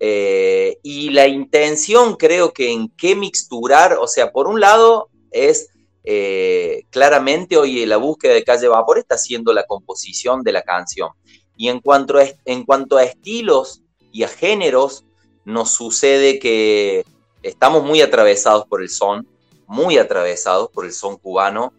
Eh, 0.00 0.78
y 0.82 1.10
la 1.10 1.26
intención 1.26 2.16
creo 2.16 2.52
que 2.52 2.70
en 2.70 2.88
qué 2.88 3.14
mixturar, 3.14 3.98
o 4.00 4.06
sea, 4.06 4.32
por 4.32 4.48
un 4.48 4.60
lado 4.60 5.08
es 5.30 5.68
eh, 6.04 6.84
claramente 6.90 7.56
hoy 7.56 7.86
la 7.86 7.96
búsqueda 7.96 8.34
de 8.34 8.44
calle 8.44 8.68
vapor 8.68 8.98
está 8.98 9.16
siendo 9.16 9.52
la 9.52 9.64
composición 9.64 10.42
de 10.42 10.52
la 10.52 10.62
canción. 10.62 11.10
Y 11.56 11.68
en 11.68 11.80
cuanto 11.80 12.18
a, 12.18 12.24
en 12.44 12.64
cuanto 12.64 12.96
a 12.96 13.04
estilos 13.04 13.82
y 14.12 14.22
a 14.24 14.28
géneros, 14.28 15.04
nos 15.44 15.70
sucede 15.70 16.38
que 16.38 17.04
estamos 17.42 17.84
muy 17.84 18.00
atravesados 18.00 18.66
por 18.66 18.82
el 18.82 18.90
son, 18.90 19.26
muy 19.66 19.98
atravesados 19.98 20.70
por 20.70 20.84
el 20.84 20.92
son 20.92 21.16
cubano. 21.16 21.72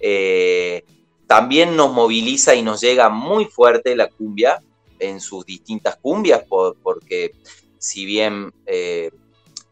Eh, 0.00 0.84
también 1.26 1.76
nos 1.76 1.92
moviliza 1.92 2.54
y 2.54 2.62
nos 2.62 2.80
llega 2.80 3.08
muy 3.08 3.46
fuerte 3.46 3.96
la 3.96 4.08
cumbia 4.08 4.62
en 5.08 5.20
sus 5.20 5.44
distintas 5.44 5.96
cumbias, 5.96 6.44
porque 6.82 7.32
si 7.78 8.04
bien 8.04 8.52
eh, 8.66 9.10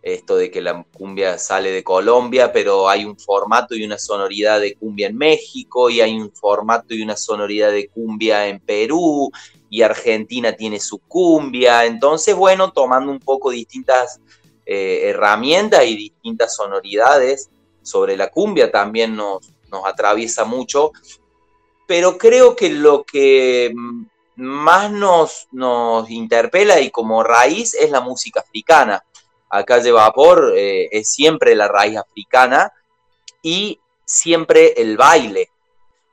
esto 0.03 0.37
de 0.37 0.51
que 0.51 0.61
la 0.61 0.85
cumbia 0.93 1.39
sale 1.39 1.71
de 1.71 1.85
Colombia, 1.85 2.53
pero 2.53 2.89
hay 2.89 3.05
un 3.05 3.17
formato 3.17 3.75
y 3.75 3.85
una 3.85 3.99
sonoridad 3.99 4.61
de 4.61 4.75
cumbia 4.75 5.07
en 5.07 5.17
México, 5.17 5.91
y 5.91 6.01
hay 6.01 6.19
un 6.19 6.33
formato 6.33 6.95
y 6.95 7.03
una 7.03 7.17
sonoridad 7.17 7.71
de 7.71 7.89
cumbia 7.89 8.49
en 8.49 8.59
Perú, 8.61 9.31
y 9.71 9.83
Argentina 9.83 10.53
tiene 10.53 10.81
su 10.81 10.99
cumbia. 10.99 11.87
Entonces, 11.87 12.35
bueno, 12.35 12.73
tomando 12.73 13.13
un 13.13 13.21
poco 13.21 13.51
distintas 13.51 14.21
eh, 14.67 15.03
herramientas 15.05 15.87
y 15.87 15.97
distintas 15.97 16.55
sonoridades 16.57 17.51
sobre 17.83 18.17
la 18.17 18.31
cumbia 18.31 18.71
también 18.71 19.17
nos, 19.17 19.53
nos 19.71 19.85
atraviesa 19.87 20.45
mucho, 20.45 20.93
pero 21.87 22.19
creo 22.19 22.55
que 22.55 22.71
lo 22.71 23.05
que 23.05 23.73
más 24.37 24.91
nos, 24.91 25.49
nos 25.53 26.09
interpela 26.11 26.81
y 26.81 26.91
como 26.91 27.23
raíz 27.23 27.75
es 27.75 27.91
la 27.91 28.01
música 28.01 28.41
africana. 28.41 29.05
Acá 29.51 29.81
de 29.81 29.93
Vapor 29.93 30.55
eh, 30.57 30.89
es 30.91 31.11
siempre 31.11 31.55
la 31.55 31.69
raíz 31.69 31.99
africana 31.99 32.73
y 33.43 33.81
siempre 34.05 34.73
el 34.81 34.97
baile. 34.97 35.51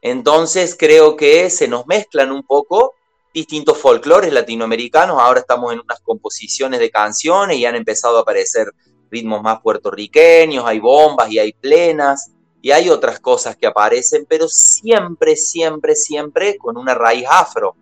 Entonces 0.01 0.75
creo 0.77 1.15
que 1.15 1.49
se 1.49 1.67
nos 1.67 1.88
mezclan 1.88 2.31
un 2.31 2.43
poco 2.43 2.95
distintos 3.33 3.77
folclores 3.77 4.33
latinoamericanos. 4.33 5.19
Ahora 5.19 5.41
estamos 5.41 5.73
en 5.73 5.79
unas 5.79 5.99
composiciones 6.01 6.79
de 6.79 6.89
canciones 6.89 7.57
y 7.57 7.65
han 7.65 7.75
empezado 7.75 8.17
a 8.17 8.21
aparecer 8.21 8.71
ritmos 9.11 9.41
más 9.41 9.59
puertorriqueños, 9.61 10.65
hay 10.65 10.79
bombas 10.79 11.31
y 11.31 11.39
hay 11.39 11.53
plenas 11.53 12.31
y 12.61 12.71
hay 12.71 12.89
otras 12.89 13.19
cosas 13.19 13.55
que 13.55 13.65
aparecen, 13.67 14.25
pero 14.27 14.47
siempre, 14.47 15.35
siempre, 15.35 15.95
siempre 15.95 16.57
con 16.57 16.77
una 16.77 16.93
raíz 16.93 17.25
afro. 17.29 17.75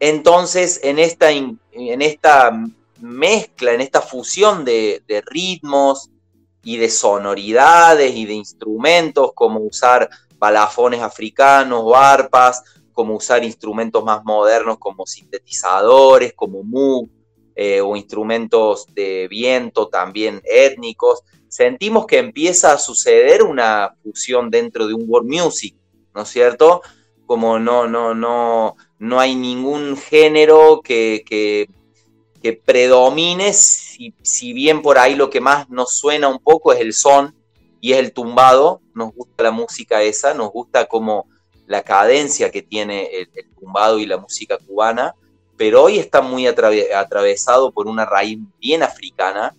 Entonces, 0.00 0.80
en 0.82 0.98
esta, 0.98 1.30
en 1.30 2.02
esta 2.02 2.52
mezcla, 3.00 3.72
en 3.72 3.80
esta 3.80 4.00
fusión 4.00 4.64
de, 4.64 5.02
ritmos 5.26 6.10
y 6.62 6.78
de 6.78 6.88
sonoridades 6.88 8.14
y 8.14 8.26
de 8.26 8.34
instrumentos, 8.34 9.32
como 9.34 9.60
usar 9.60 10.08
balafones 10.38 11.00
africanos 11.00 11.80
o 11.84 11.94
arpas, 11.94 12.62
como 12.92 13.16
usar 13.16 13.44
instrumentos 13.44 14.04
más 14.04 14.24
modernos 14.24 14.78
como 14.78 15.06
sintetizadores, 15.06 16.32
como 16.34 16.62
Moog, 16.62 17.08
eh, 17.56 17.80
o 17.80 17.94
instrumentos 17.94 18.86
de 18.94 19.28
viento 19.28 19.88
también 19.88 20.40
étnicos, 20.44 21.22
sentimos 21.48 22.06
que 22.06 22.18
empieza 22.18 22.72
a 22.72 22.78
suceder 22.78 23.42
una 23.42 23.94
fusión 24.02 24.50
dentro 24.50 24.88
de 24.88 24.94
un 24.94 25.04
world 25.06 25.30
music, 25.30 25.76
¿no 26.12 26.22
es 26.22 26.28
cierto? 26.28 26.82
Como 27.26 27.58
no, 27.58 27.86
no, 27.86 28.14
no, 28.14 28.76
no 28.98 29.20
hay 29.20 29.34
ningún 29.34 29.96
género 29.96 30.80
que, 30.82 31.24
que, 31.26 31.68
predomine, 32.64 33.54
si, 33.54 34.14
si, 34.22 34.52
bien 34.52 34.82
por 34.82 34.98
ahí 34.98 35.14
lo 35.14 35.30
que 35.30 35.40
más 35.40 35.70
nos 35.70 35.96
suena 35.96 36.28
un 36.28 36.38
poco 36.38 36.72
es 36.72 36.80
el 36.80 36.92
son 36.92 37.34
y 37.80 37.92
es 37.92 37.98
el 37.98 38.12
tumbado, 38.12 38.82
nos 38.94 39.14
gusta 39.14 39.44
la 39.44 39.50
música 39.50 40.02
esa, 40.02 40.34
nos 40.34 40.50
gusta 40.50 40.84
como 40.84 41.26
la 41.66 41.82
cadencia 41.82 42.50
que 42.50 42.60
tiene 42.60 43.08
el 43.12 43.28
tumbado 43.58 43.98
y 43.98 44.04
la 44.04 44.18
música 44.18 44.58
cubana, 44.58 45.14
pero 45.56 45.84
hoy 45.84 45.98
está 45.98 46.20
muy 46.20 46.46
atravesado 46.46 47.72
por 47.72 47.86
una 47.86 48.04
raíz 48.04 48.38
bien 48.60 48.82
africana 48.82 49.54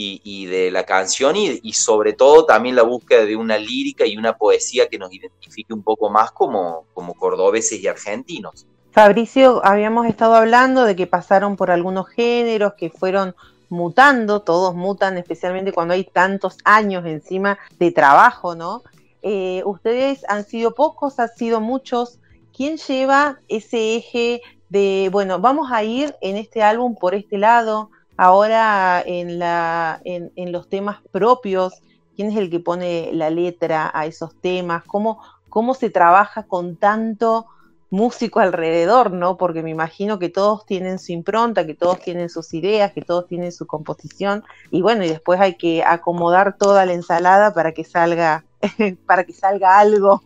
y, 0.00 0.46
de 0.46 0.70
la 0.70 0.84
canción 0.84 1.34
y, 1.34 1.72
sobre 1.72 2.12
todo 2.12 2.44
también 2.44 2.76
la 2.76 2.84
búsqueda 2.84 3.24
de 3.24 3.34
una 3.34 3.58
lírica 3.58 4.06
y 4.06 4.16
una 4.16 4.36
poesía 4.36 4.88
que 4.88 4.96
nos 4.96 5.12
identifique 5.12 5.74
un 5.74 5.82
poco 5.82 6.08
más 6.08 6.30
como, 6.30 6.84
como 6.94 7.14
cordobeses 7.14 7.82
y 7.82 7.88
argentinos. 7.88 8.64
Fabricio, 8.92 9.60
habíamos 9.64 10.06
estado 10.06 10.36
hablando 10.36 10.84
de 10.84 10.94
que 10.94 11.08
pasaron 11.08 11.56
por 11.56 11.72
algunos 11.72 12.08
géneros 12.08 12.74
que 12.74 12.90
fueron 12.90 13.34
mutando, 13.70 14.42
todos 14.42 14.74
mutan, 14.74 15.18
especialmente 15.18 15.72
cuando 15.72 15.94
hay 15.94 16.04
tantos 16.04 16.58
años 16.64 17.04
encima 17.04 17.58
de 17.78 17.90
trabajo, 17.90 18.54
¿no? 18.54 18.82
Eh, 19.22 19.62
ustedes 19.64 20.24
han 20.28 20.44
sido 20.44 20.74
pocos, 20.74 21.18
han 21.18 21.28
sido 21.28 21.60
muchos. 21.60 22.20
¿Quién 22.56 22.76
lleva 22.76 23.40
ese 23.48 23.96
eje 23.96 24.42
de, 24.68 25.08
bueno, 25.10 25.40
vamos 25.40 25.70
a 25.72 25.82
ir 25.82 26.14
en 26.20 26.36
este 26.36 26.62
álbum 26.62 26.94
por 26.94 27.14
este 27.14 27.36
lado, 27.36 27.90
ahora 28.18 29.00
en, 29.06 29.38
la, 29.38 30.02
en, 30.04 30.52
los 30.52 30.68
temas 30.68 30.98
propios, 31.12 31.72
quién 32.16 32.30
es 32.32 32.36
el 32.36 32.50
que 32.50 32.60
pone 32.60 33.10
la 33.12 33.30
letra 33.30 33.90
a 33.94 34.06
esos 34.06 34.34
temas, 34.40 34.82
cómo, 34.84 35.22
cómo 35.48 35.72
se 35.72 35.88
trabaja 35.88 36.42
con 36.42 36.76
tanto 36.76 37.46
músico 37.90 38.40
alrededor, 38.40 39.12
¿no? 39.12 39.38
Porque 39.38 39.62
me 39.62 39.70
imagino 39.70 40.18
que 40.18 40.28
todos 40.28 40.66
tienen 40.66 40.98
su 40.98 41.12
impronta, 41.12 41.64
que 41.64 41.74
todos 41.74 42.00
tienen 42.00 42.28
sus 42.28 42.52
ideas, 42.52 42.92
que 42.92 43.02
todos 43.02 43.28
tienen 43.28 43.52
su 43.52 43.66
composición, 43.66 44.44
y 44.70 44.82
bueno, 44.82 45.04
y 45.04 45.08
después 45.08 45.40
hay 45.40 45.56
que 45.56 45.84
acomodar 45.84 46.58
toda 46.58 46.84
la 46.84 46.92
ensalada 46.92 47.54
para 47.54 47.72
que 47.72 47.84
salga, 47.84 48.44
para 49.06 49.24
que 49.24 49.32
salga 49.32 49.78
algo 49.78 50.22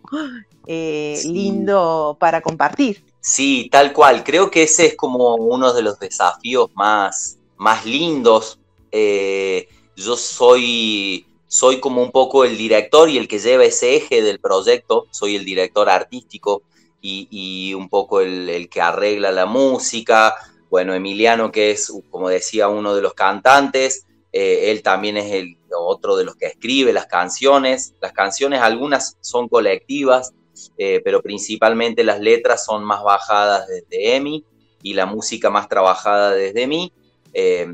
eh, 0.67 1.21
lindo 1.27 2.17
para 2.19 2.41
compartir. 2.41 3.05
Sí, 3.21 3.69
tal 3.71 3.93
cual. 3.93 4.25
Creo 4.25 4.51
que 4.51 4.63
ese 4.63 4.87
es 4.87 4.97
como 4.97 5.37
uno 5.37 5.73
de 5.75 5.83
los 5.83 6.01
desafíos 6.01 6.71
más, 6.75 7.39
más 7.63 7.87
lindos. 7.87 8.59
Eh, 8.91 9.69
yo 9.97 10.17
soy, 10.17 11.25
soy 11.47 11.81
como 11.81 12.03
un 12.03 12.11
poco 12.11 12.45
el 12.45 12.59
director 12.59 13.09
y 13.09 13.17
el 13.17 13.29
que 13.29 13.39
lleva 13.39 13.65
ese 13.65 13.97
eje 13.97 14.21
del 14.21 14.41
proyecto. 14.41 15.07
Soy 15.11 15.37
el 15.37 15.45
director 15.45 15.89
artístico 15.89 16.63
y, 17.01 17.73
un 17.75 17.89
poco 17.89 18.21
el, 18.21 18.69
que 18.69 18.81
arregla 18.81 19.31
la 19.33 19.47
música. 19.47 20.35
Bueno, 20.71 20.95
Emiliano, 20.95 21.53
que 21.53 21.71
es, 21.71 21.93
como 22.11 22.29
decía, 22.29 22.69
uno 22.69 22.95
de 22.95 23.03
los 23.03 23.15
cantantes. 23.15 24.07
Eh, 24.33 24.71
él 24.71 24.83
también 24.83 25.17
es 25.17 25.33
el 25.33 25.57
otro 25.79 26.17
de 26.17 26.25
los 26.25 26.35
que 26.37 26.47
escribe 26.47 26.93
las 26.93 27.07
canciones. 27.07 27.95
Las 28.01 28.13
canciones, 28.13 28.61
algunas 28.61 29.17
son 29.21 29.49
colectivas, 29.49 30.33
eh, 30.79 31.01
pero 31.05 31.23
principalmente 31.23 32.03
las 32.03 32.21
letras 32.21 32.65
son 32.65 32.85
más 32.85 33.03
bajadas 33.03 33.69
desde 33.69 34.17
Emi 34.17 34.45
y 34.83 34.95
la 34.95 35.07
música 35.07 35.51
más 35.51 35.69
trabajada 35.69 36.33
desde 36.33 36.67
mí, 36.67 36.93
eh, 37.33 37.67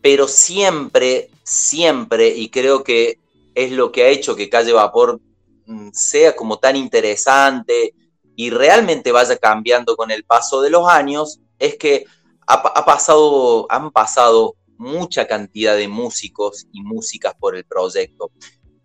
pero 0.00 0.26
siempre, 0.26 1.30
siempre, 1.42 2.28
y 2.28 2.48
creo 2.48 2.82
que 2.82 3.18
es 3.54 3.70
lo 3.72 3.92
que 3.92 4.04
ha 4.04 4.08
hecho 4.08 4.34
que 4.34 4.48
Calle 4.48 4.72
Vapor 4.72 5.20
mm, 5.66 5.90
sea 5.92 6.34
como 6.34 6.58
tan 6.58 6.76
interesante 6.76 7.94
y 8.34 8.50
realmente 8.50 9.12
vaya 9.12 9.36
cambiando 9.36 9.96
con 9.96 10.10
el 10.10 10.24
paso 10.24 10.60
de 10.62 10.70
los 10.70 10.88
años, 10.88 11.40
es 11.58 11.76
que 11.76 12.04
ha, 12.46 12.84
pasado, 12.84 13.66
han 13.70 13.90
pasado 13.92 14.56
mucha 14.76 15.26
cantidad 15.26 15.76
de 15.76 15.88
músicos 15.88 16.66
y 16.72 16.82
músicas 16.82 17.34
por 17.38 17.56
el 17.56 17.64
proyecto. 17.64 18.30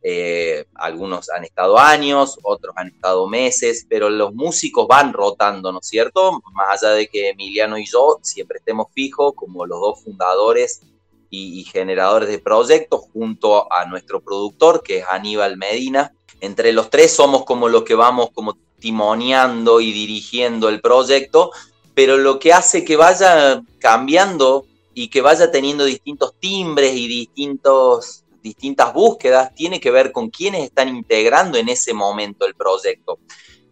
Eh, 0.02 0.66
algunos 0.76 1.30
han 1.30 1.44
estado 1.44 1.78
años, 1.78 2.38
otros 2.44 2.74
han 2.78 2.88
estado 2.88 3.28
meses, 3.28 3.86
pero 3.90 4.10
los 4.10 4.34
músicos 4.34 4.88
van 4.88 5.12
rotando, 5.12 5.72
¿no 5.72 5.80
es 5.80 5.88
cierto? 5.88 6.42
Más 6.54 6.84
allá 6.84 6.94
de 6.94 7.08
que 7.08 7.30
Emiliano 7.30 7.78
y 7.78 7.86
yo 7.86 8.20
siempre 8.22 8.60
estemos 8.60 8.88
fijos 8.94 9.34
como 9.36 9.66
los 9.66 9.80
dos 9.80 10.04
fundadores 10.04 10.82
y, 11.30 11.64
generadores 11.66 12.30
de 12.30 12.40
proyectos, 12.40 13.02
junto 13.12 13.72
a 13.72 13.86
nuestro 13.86 14.22
productor, 14.22 14.82
que 14.82 15.00
es 15.00 15.06
Aníbal 15.10 15.58
Medina. 15.58 16.14
Entre 16.40 16.72
los 16.72 16.90
tres 16.90 17.14
somos 17.14 17.44
como 17.44 17.68
los 17.68 17.84
que 17.84 17.96
vamos 17.96 18.30
como 18.34 18.58
timoneando 18.80 19.82
y 19.82 19.92
dirigiendo 19.92 20.70
el 20.70 20.80
proyecto, 20.80 21.52
pero 21.94 22.18
lo 22.18 22.40
que 22.40 22.54
hace 22.54 22.86
que 22.86 22.96
vaya 22.96 23.62
cambiando 23.80 24.66
y 24.94 25.10
que 25.10 25.22
vaya 25.22 25.52
teniendo 25.52 25.84
distintos 25.84 26.34
timbres 26.40 26.96
y 26.96 27.08
distintos 27.08 28.24
distintas 28.48 28.94
búsquedas 28.94 29.54
tiene 29.54 29.80
que 29.80 29.92
ver 29.92 30.12
con 30.12 30.30
quiénes 30.30 30.64
están 30.64 30.90
integrando 30.90 31.58
en 31.58 31.70
ese 31.70 31.94
momento 31.94 32.46
el 32.46 32.56
proyecto. 32.56 33.20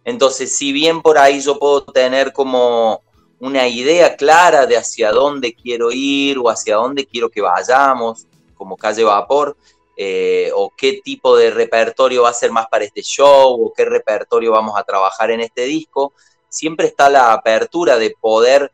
Entonces, 0.04 0.56
si 0.56 0.72
bien 0.72 1.02
por 1.02 1.18
ahí 1.18 1.40
yo 1.40 1.58
puedo 1.58 1.84
tener 1.84 2.32
como 2.32 3.00
una 3.40 3.68
idea 3.68 4.16
clara 4.16 4.66
de 4.66 4.76
hacia 4.76 5.12
dónde 5.12 5.54
quiero 5.54 5.90
ir 5.92 6.38
o 6.38 6.48
hacia 6.48 6.76
dónde 6.76 7.06
quiero 7.06 7.28
que 7.28 7.40
vayamos, 7.40 8.26
como 8.54 8.76
calle 8.76 9.04
vapor, 9.04 9.56
eh, 9.96 10.50
o 10.54 10.70
qué 10.76 11.00
tipo 11.02 11.36
de 11.36 11.50
repertorio 11.50 12.22
va 12.22 12.30
a 12.30 12.34
ser 12.34 12.52
más 12.52 12.66
para 12.68 12.84
este 12.84 13.02
show, 13.02 13.66
o 13.66 13.72
qué 13.72 13.84
repertorio 13.84 14.52
vamos 14.52 14.78
a 14.78 14.84
trabajar 14.84 15.30
en 15.30 15.40
este 15.40 15.64
disco, 15.64 16.12
siempre 16.48 16.86
está 16.86 17.08
la 17.10 17.32
apertura 17.32 17.98
de 17.98 18.14
poder 18.20 18.72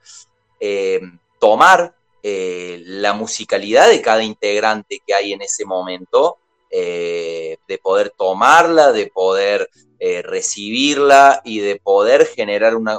eh, 0.60 1.00
tomar 1.40 1.94
eh, 2.22 2.82
la 2.86 3.14
musicalidad 3.14 3.88
de 3.88 4.00
cada 4.00 4.22
integrante 4.22 5.02
que 5.04 5.14
hay 5.14 5.32
en 5.32 5.42
ese 5.42 5.64
momento, 5.64 6.38
eh, 6.70 7.58
de 7.68 7.78
poder 7.78 8.10
tomarla, 8.16 8.92
de 8.92 9.08
poder 9.08 9.68
eh, 9.98 10.22
recibirla 10.22 11.42
y 11.44 11.60
de 11.60 11.76
poder 11.76 12.26
generar 12.26 12.76
una, 12.76 12.98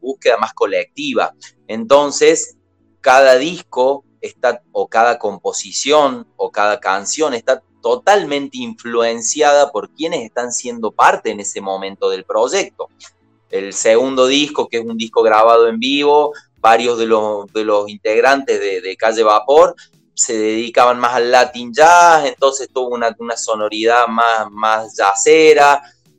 búsqueda 0.00 0.36
más 0.36 0.54
colectiva. 0.54 1.34
Entonces, 1.68 2.56
cada 3.00 3.36
disco 3.36 4.04
está, 4.20 4.62
o 4.72 4.88
cada 4.88 5.18
composición 5.18 6.26
o 6.36 6.50
cada 6.50 6.80
canción 6.80 7.34
está 7.34 7.62
totalmente 7.82 8.58
influenciada 8.58 9.70
por 9.70 9.90
quienes 9.90 10.22
están 10.22 10.52
siendo 10.52 10.90
parte 10.90 11.30
en 11.30 11.40
ese 11.40 11.60
momento 11.60 12.08
del 12.08 12.24
proyecto. 12.24 12.88
El 13.50 13.72
segundo 13.72 14.26
disco, 14.26 14.68
que 14.68 14.78
es 14.78 14.84
un 14.84 14.96
disco 14.96 15.22
grabado 15.22 15.68
en 15.68 15.78
vivo, 15.78 16.32
varios 16.64 16.98
de 16.98 17.04
los, 17.04 17.52
de 17.52 17.62
los 17.62 17.90
integrantes 17.90 18.58
de, 18.58 18.96
Calle 18.96 19.22
Vapor 19.22 19.74
se 20.14 20.34
dedicaban 20.34 20.98
más 20.98 21.16
al 21.16 21.30
Latin 21.30 21.74
Jazz, 21.74 22.24
entonces 22.24 22.70
tuvo 22.72 22.94
una, 22.94 23.14
sonoridad 23.36 24.06
más, 24.08 24.50
más 24.50 24.96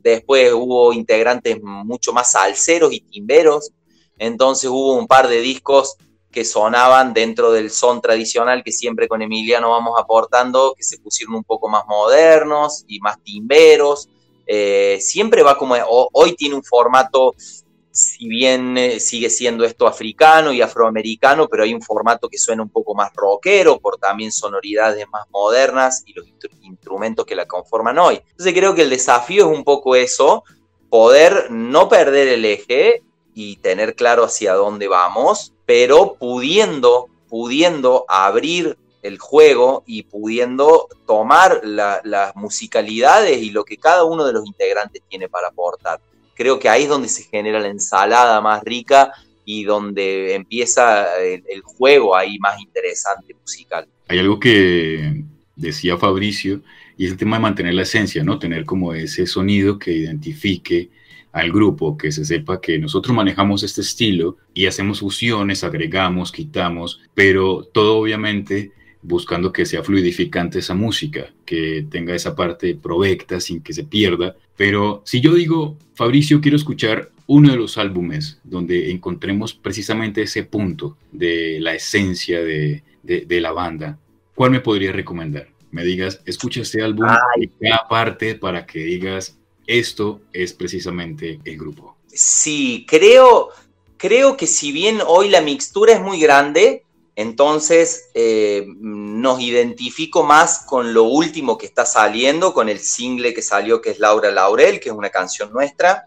después 0.04 0.52
hubo 0.52 0.92
integrantes 0.92 1.60
mucho 1.60 2.12
más 2.12 2.30
salseros 2.30 2.92
y 2.92 3.00
timberos, 3.00 3.72
entonces 4.18 4.70
hubo 4.70 4.94
un 4.94 5.08
par 5.08 5.26
de 5.26 5.40
discos 5.40 5.96
que 6.30 6.44
sonaban 6.44 7.12
dentro 7.12 7.50
del 7.50 7.68
son 7.68 8.00
tradicional 8.00 8.62
que 8.62 8.70
siempre 8.70 9.08
con 9.08 9.22
Emiliano 9.22 9.70
vamos 9.70 9.98
aportando, 9.98 10.74
que 10.76 10.84
se 10.84 10.98
pusieron 10.98 11.34
un 11.34 11.44
poco 11.44 11.68
más 11.68 11.84
modernos 11.88 12.84
y 12.86 13.00
más 13.00 13.20
timberos. 13.20 14.08
Eh, 14.46 14.98
siempre 15.00 15.42
va 15.42 15.58
como, 15.58 15.74
hoy 16.12 16.36
tiene 16.36 16.54
un 16.54 16.62
formato 16.62 17.34
si 17.96 18.28
bien 18.28 18.76
eh, 18.76 19.00
sigue 19.00 19.30
siendo 19.30 19.64
esto 19.64 19.86
africano 19.86 20.52
y 20.52 20.60
afroamericano, 20.60 21.48
pero 21.48 21.62
hay 21.62 21.72
un 21.72 21.80
formato 21.80 22.28
que 22.28 22.36
suena 22.36 22.62
un 22.62 22.68
poco 22.68 22.94
más 22.94 23.10
rockero, 23.14 23.80
por 23.80 23.96
también 23.96 24.30
sonoridades 24.30 25.06
más 25.10 25.24
modernas 25.30 26.02
y 26.04 26.12
los 26.12 26.26
instrumentos 26.60 27.24
que 27.24 27.34
la 27.34 27.46
conforman 27.46 27.98
hoy. 27.98 28.20
Entonces 28.32 28.52
creo 28.52 28.74
que 28.74 28.82
el 28.82 28.90
desafío 28.90 29.50
es 29.50 29.56
un 29.56 29.64
poco 29.64 29.96
eso, 29.96 30.44
poder 30.90 31.50
no 31.50 31.88
perder 31.88 32.28
el 32.28 32.44
eje 32.44 33.02
y 33.32 33.56
tener 33.56 33.94
claro 33.94 34.24
hacia 34.24 34.52
dónde 34.52 34.88
vamos, 34.88 35.54
pero 35.64 36.16
pudiendo, 36.20 37.08
pudiendo 37.30 38.04
abrir 38.08 38.76
el 39.00 39.18
juego 39.18 39.84
y 39.86 40.02
pudiendo 40.02 40.88
tomar 41.06 41.62
las 41.64 42.36
musicalidades 42.36 43.38
y 43.38 43.50
lo 43.50 43.64
que 43.64 43.78
cada 43.78 44.04
uno 44.04 44.26
de 44.26 44.34
los 44.34 44.44
integrantes 44.44 45.00
tiene 45.08 45.30
para 45.30 45.48
aportar 45.48 45.98
creo 46.36 46.58
que 46.58 46.68
ahí 46.68 46.84
es 46.84 46.88
donde 46.88 47.08
se 47.08 47.24
genera 47.24 47.58
la 47.58 47.68
ensalada 47.68 48.40
más 48.40 48.62
rica 48.62 49.12
y 49.44 49.64
donde 49.64 50.34
empieza 50.34 51.06
el, 51.20 51.42
juego 51.62 52.16
ahí 52.16 52.38
más 52.38 52.60
interesante 52.60 53.34
musical. 53.34 53.88
Hay 54.08 54.18
algo 54.18 54.38
que 54.38 55.24
decía 55.54 55.96
Fabricio 55.96 56.62
y 56.96 57.06
es 57.06 57.12
el 57.12 57.16
tema 57.16 57.36
de 57.36 57.42
mantener 57.42 57.74
la 57.74 57.82
esencia, 57.82 58.22
¿no? 58.22 58.38
Tener 58.38 58.64
como 58.64 58.92
ese 58.92 59.26
sonido 59.26 59.78
que 59.78 59.92
identifique 59.92 60.90
al 61.32 61.52
grupo, 61.52 61.96
que 61.96 62.10
se 62.12 62.24
sepa 62.24 62.60
que 62.60 62.78
nosotros 62.78 63.14
manejamos 63.14 63.62
este 63.62 63.82
estilo 63.82 64.38
y 64.54 64.66
hacemos 64.66 65.00
fusiones, 65.00 65.64
agregamos, 65.64 66.32
quitamos, 66.32 67.00
pero 67.14 67.68
todo 67.72 67.98
obviamente 67.98 68.72
buscando 69.06 69.52
que 69.52 69.64
sea 69.64 69.84
fluidificante 69.84 70.58
esa 70.58 70.74
música, 70.74 71.32
que 71.44 71.86
tenga 71.88 72.14
esa 72.14 72.34
parte 72.34 72.74
provecta 72.74 73.40
sin 73.40 73.62
que 73.62 73.72
se 73.72 73.84
pierda. 73.84 74.36
Pero 74.56 75.02
si 75.04 75.20
yo 75.20 75.34
digo, 75.34 75.76
Fabricio, 75.94 76.40
quiero 76.40 76.56
escuchar 76.56 77.10
uno 77.28 77.50
de 77.50 77.56
los 77.56 77.78
álbumes 77.78 78.38
donde 78.42 78.90
encontremos 78.90 79.54
precisamente 79.54 80.22
ese 80.22 80.42
punto 80.42 80.96
de 81.12 81.58
la 81.60 81.74
esencia 81.74 82.42
de, 82.42 82.82
la 83.40 83.52
banda, 83.52 83.98
¿cuál 84.34 84.50
me 84.50 84.60
podría 84.60 84.92
recomendar? 84.92 85.48
Me 85.70 85.84
digas, 85.84 86.20
escucha 86.26 86.62
este 86.62 86.82
álbum 86.82 87.06
y 87.40 87.48
cada 87.48 87.86
parte 87.88 88.34
para 88.34 88.66
que 88.66 88.80
digas, 88.80 89.38
esto 89.66 90.20
es 90.32 90.52
precisamente 90.52 91.40
el 91.44 91.58
grupo. 91.58 91.96
Sí, 92.06 92.86
creo, 92.88 93.50
creo 93.96 94.36
que 94.36 94.46
si 94.46 94.72
bien 94.72 94.98
hoy 95.06 95.28
la 95.28 95.42
mixtura 95.42 95.92
es 95.92 96.00
muy 96.00 96.20
grande, 96.20 96.85
entonces, 97.16 98.10
eh, 98.12 98.66
nos 98.78 99.40
identifico 99.40 100.22
más 100.22 100.66
con 100.66 100.92
lo 100.92 101.04
último 101.04 101.56
que 101.56 101.64
está 101.64 101.86
saliendo, 101.86 102.52
con 102.52 102.68
el 102.68 102.78
single 102.78 103.32
que 103.32 103.40
salió, 103.40 103.80
que 103.80 103.90
es 103.90 103.98
Laura 103.98 104.30
Laurel, 104.30 104.78
que 104.78 104.90
es 104.90 104.94
una 104.94 105.08
canción 105.08 105.50
nuestra, 105.50 106.04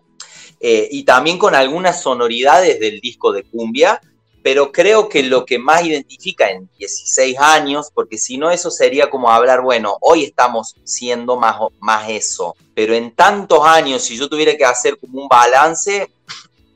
eh, 0.60 0.88
y 0.92 1.04
también 1.04 1.40
con 1.40 1.56
algunas 1.56 2.04
sonoridades 2.04 2.80
del 2.80 3.00
disco 3.00 3.32
de 3.32 3.42
cumbia, 3.42 4.00
pero 4.44 4.72
creo 4.72 5.10
que 5.10 5.24
lo 5.24 5.46
que 5.46 5.58
más 5.58 5.84
identifica 5.84 6.52
en 6.52 6.70
16 6.78 7.40
años, 7.40 7.90
porque 7.92 8.20
si 8.20 8.38
no 8.38 8.52
eso 8.52 8.70
sería 8.70 9.10
como 9.10 9.32
hablar, 9.32 9.64
bueno, 9.64 9.98
hoy 10.02 10.24
estamos 10.24 10.76
siendo 10.84 11.38
más, 11.38 11.56
más 11.80 12.08
eso, 12.08 12.56
pero 12.76 12.94
en 12.94 13.16
tantos 13.16 13.66
años, 13.66 14.04
si 14.04 14.16
yo 14.16 14.30
tuviera 14.30 14.56
que 14.56 14.64
hacer 14.64 15.00
como 15.00 15.24
un 15.24 15.28
balance, 15.28 16.12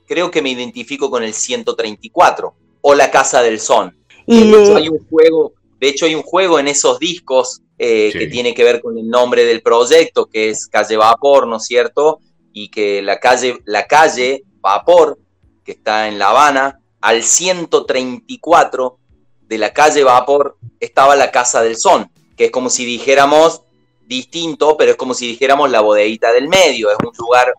creo 0.07 0.31
que 0.31 0.41
me 0.41 0.49
identifico 0.49 1.11
con 1.11 1.23
el 1.23 1.35
134 1.35 2.53
o 2.81 2.95
La 2.95 3.11
Casa 3.11 3.43
del 3.43 3.59
Son 3.59 4.02
y 4.25 4.51
de, 4.51 4.63
hecho, 4.63 4.75
hay 4.75 4.89
un 4.89 4.99
juego, 5.07 5.53
de 5.79 5.89
hecho, 5.89 6.05
hay 6.05 6.15
un 6.15 6.21
juego 6.21 6.59
en 6.59 6.67
esos 6.67 6.99
discos 6.99 7.61
eh, 7.77 8.11
que 8.13 8.27
tiene 8.27 8.53
que 8.53 8.63
ver 8.63 8.81
con 8.81 8.97
el 8.97 9.09
nombre 9.09 9.45
del 9.45 9.61
proyecto, 9.61 10.27
que 10.27 10.49
es 10.49 10.67
Calle 10.67 10.97
Vapor, 10.97 11.47
¿no 11.47 11.57
es 11.57 11.65
cierto? 11.65 12.19
Y 12.53 12.69
que 12.69 13.01
la 13.01 13.19
calle, 13.19 13.59
la 13.65 13.87
calle 13.87 14.43
Vapor, 14.61 15.19
que 15.65 15.73
está 15.73 16.07
en 16.07 16.19
La 16.19 16.29
Habana, 16.29 16.79
al 17.01 17.23
134 17.23 18.97
de 19.41 19.57
la 19.57 19.73
calle 19.73 20.03
Vapor 20.03 20.57
estaba 20.79 21.15
la 21.15 21.31
Casa 21.31 21.61
del 21.61 21.77
Son, 21.77 22.09
que 22.37 22.45
es 22.45 22.51
como 22.51 22.69
si 22.69 22.85
dijéramos 22.85 23.63
distinto, 24.05 24.77
pero 24.77 24.91
es 24.91 24.97
como 24.97 25.13
si 25.13 25.27
dijéramos 25.27 25.69
la 25.69 25.81
bodeguita 25.81 26.31
del 26.31 26.47
medio, 26.47 26.89
es 26.91 26.97
un 27.03 27.11
lugar 27.17 27.53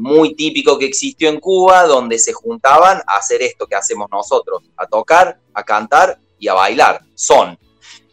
muy 0.00 0.34
típico 0.34 0.78
que 0.78 0.86
existió 0.86 1.28
en 1.28 1.38
Cuba, 1.38 1.84
donde 1.84 2.18
se 2.18 2.32
juntaban 2.32 3.02
a 3.06 3.16
hacer 3.16 3.42
esto 3.42 3.66
que 3.66 3.76
hacemos 3.76 4.08
nosotros, 4.10 4.62
a 4.76 4.86
tocar, 4.86 5.38
a 5.52 5.62
cantar 5.62 6.18
y 6.38 6.48
a 6.48 6.54
bailar, 6.54 7.02
son. 7.14 7.58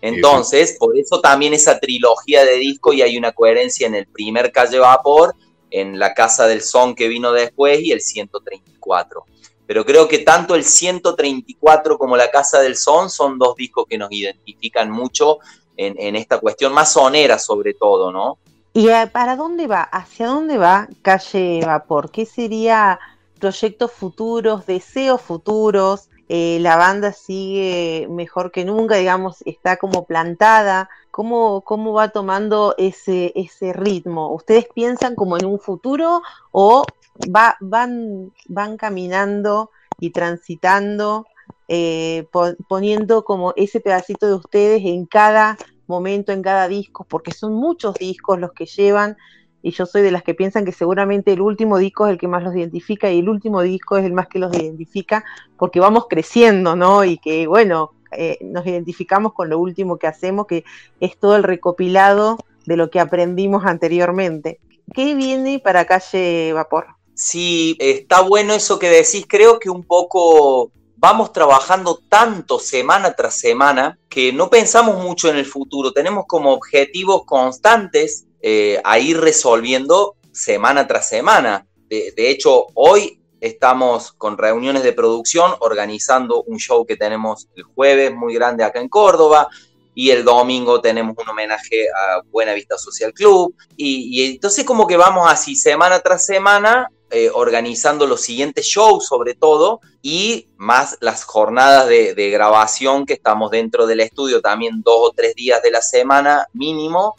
Entonces, 0.01 0.75
por 0.77 0.97
eso 0.97 1.21
también 1.21 1.53
esa 1.53 1.79
trilogía 1.79 2.43
de 2.45 2.57
disco 2.57 2.91
y 2.91 3.01
hay 3.01 3.17
una 3.17 3.31
coherencia 3.31 3.87
en 3.87 3.95
el 3.95 4.05
primer 4.05 4.51
Calle 4.51 4.79
Vapor, 4.79 5.33
en 5.71 5.97
la 5.97 6.13
Casa 6.13 6.45
del 6.45 6.61
Son 6.61 6.93
que 6.93 7.07
vino 7.07 7.31
después 7.31 7.81
y 7.81 7.93
el 7.93 8.01
134. 8.01 9.23
Pero 9.65 9.85
creo 9.85 10.07
que 10.07 10.19
tanto 10.19 10.55
el 10.55 10.65
134 10.65 11.97
como 11.97 12.17
la 12.17 12.29
Casa 12.29 12.59
del 12.59 12.75
Son 12.75 13.09
son 13.09 13.39
dos 13.39 13.55
discos 13.55 13.85
que 13.89 13.97
nos 13.97 14.11
identifican 14.11 14.91
mucho 14.91 15.39
en, 15.77 15.95
en 15.97 16.15
esta 16.15 16.39
cuestión 16.39 16.73
más 16.73 16.91
sonera 16.91 17.39
sobre 17.39 17.73
todo, 17.73 18.11
¿no? 18.11 18.39
¿Y 18.79 18.87
para 19.11 19.35
dónde 19.35 19.65
va? 19.65 19.81
¿Hacia 19.81 20.27
dónde 20.27 20.59
va 20.59 20.87
Calle 21.01 21.61
Vapor? 21.65 22.11
¿Qué 22.11 22.27
sería 22.27 22.99
proyectos 23.39 23.91
futuros, 23.91 24.67
deseos 24.67 25.19
futuros? 25.19 26.09
eh, 26.29 26.59
la 26.61 26.75
banda 26.75 27.13
sigue 27.13 28.07
mejor 28.09 28.51
que 28.51 28.65
nunca, 28.65 28.95
digamos, 28.95 29.41
está 29.45 29.77
como 29.77 30.05
plantada. 30.05 30.89
¿Cómo, 31.09 31.61
cómo 31.61 31.93
va 31.93 32.09
tomando 32.09 32.75
ese, 32.77 33.31
ese 33.35 33.73
ritmo? 33.73 34.31
¿Ustedes 34.33 34.67
piensan 34.73 35.15
como 35.15 35.37
en 35.37 35.45
un 35.45 35.59
futuro 35.59 36.21
o 36.51 36.85
va, 37.33 37.57
van, 37.59 38.31
van 38.47 38.77
caminando 38.77 39.71
y 39.99 40.11
transitando, 40.11 41.25
eh, 41.67 42.27
poniendo 42.67 43.23
como 43.23 43.53
ese 43.55 43.79
pedacito 43.79 44.27
de 44.27 44.33
ustedes 44.35 44.83
en 44.85 45.05
cada 45.07 45.57
momento, 45.87 46.31
en 46.31 46.41
cada 46.41 46.67
disco, 46.67 47.05
porque 47.09 47.31
son 47.31 47.53
muchos 47.53 47.95
discos 47.95 48.39
los 48.39 48.53
que 48.53 48.65
llevan 48.65 49.17
y 49.61 49.71
yo 49.71 49.85
soy 49.85 50.01
de 50.01 50.11
las 50.11 50.23
que 50.23 50.33
piensan 50.33 50.65
que 50.65 50.71
seguramente 50.71 51.33
el 51.33 51.41
último 51.41 51.77
disco 51.77 52.05
es 52.05 52.13
el 52.13 52.17
que 52.17 52.27
más 52.27 52.43
los 52.43 52.55
identifica 52.55 53.11
y 53.11 53.19
el 53.19 53.29
último 53.29 53.61
disco 53.61 53.97
es 53.97 54.05
el 54.05 54.13
más 54.13 54.27
que 54.27 54.39
los 54.39 54.55
identifica 54.55 55.25
porque 55.57 55.79
vamos 55.79 56.05
creciendo, 56.09 56.75
¿no? 56.75 57.03
Y 57.03 57.17
que, 57.17 57.47
bueno, 57.47 57.91
eh, 58.11 58.37
nos 58.41 58.65
identificamos 58.65 59.33
con 59.33 59.49
lo 59.49 59.59
último 59.59 59.97
que 59.97 60.07
hacemos, 60.07 60.47
que 60.47 60.63
es 60.99 61.17
todo 61.17 61.35
el 61.35 61.43
recopilado 61.43 62.37
de 62.65 62.77
lo 62.77 62.89
que 62.89 62.99
aprendimos 62.99 63.65
anteriormente. 63.65 64.59
¿Qué 64.93 65.15
viene 65.15 65.59
para 65.59 65.85
Calle 65.85 66.53
Vapor? 66.53 66.87
Sí, 67.13 67.75
está 67.79 68.21
bueno 68.21 68.53
eso 68.53 68.79
que 68.79 68.89
decís. 68.89 69.25
Creo 69.27 69.59
que 69.59 69.69
un 69.69 69.83
poco 69.83 70.71
vamos 70.97 71.31
trabajando 71.31 72.01
tanto 72.09 72.59
semana 72.59 73.13
tras 73.13 73.35
semana 73.35 73.97
que 74.09 74.33
no 74.33 74.49
pensamos 74.49 75.01
mucho 75.01 75.29
en 75.29 75.37
el 75.37 75.45
futuro. 75.45 75.93
Tenemos 75.93 76.25
como 76.27 76.51
objetivos 76.51 77.23
constantes 77.25 78.25
eh, 78.41 78.81
a 78.83 78.99
ir 78.99 79.19
resolviendo 79.19 80.15
semana 80.31 80.87
tras 80.87 81.07
semana. 81.07 81.65
De, 81.89 82.29
hecho, 82.29 82.67
hoy 82.73 83.21
estamos 83.39 84.11
con 84.11 84.37
reuniones 84.37 84.83
de 84.83 84.91
producción 84.91 85.53
organizando 85.59 86.43
un 86.43 86.57
show 86.57 86.85
que 86.85 86.97
tenemos 86.97 87.47
el 87.55 87.63
jueves 87.63 88.13
muy 88.13 88.33
grande 88.33 88.63
acá 88.63 88.81
en 88.81 88.89
Córdoba 88.89 89.47
y 89.93 90.09
el 90.09 90.25
domingo 90.25 90.81
tenemos 90.81 91.15
un 91.17 91.29
homenaje 91.29 91.87
a 91.89 92.21
Buena 92.29 92.53
Vista 92.53 92.77
Social 92.77 93.13
Club 93.13 93.55
y, 93.77 94.31
entonces 94.33 94.65
como 94.65 94.85
que 94.85 94.97
vamos 94.97 95.31
así 95.31 95.55
semana 95.55 95.99
tras 96.01 96.25
semana 96.25 96.91
eh, 97.09 97.29
organizando 97.33 98.05
los 98.05 98.21
siguientes 98.21 98.65
shows 98.65 99.07
sobre 99.07 99.33
todo 99.33 99.79
y 100.01 100.49
más 100.57 100.97
las 100.99 101.23
jornadas 101.23 101.87
de, 101.87 102.29
grabación 102.31 103.05
que 103.05 103.13
estamos 103.13 103.51
dentro 103.51 103.87
del 103.87 104.01
estudio 104.01 104.41
también 104.41 104.81
dos 104.83 104.97
o 104.99 105.13
tres 105.15 105.33
días 105.33 105.61
de 105.63 105.71
la 105.71 105.81
semana 105.81 106.47
mínimo 106.51 107.15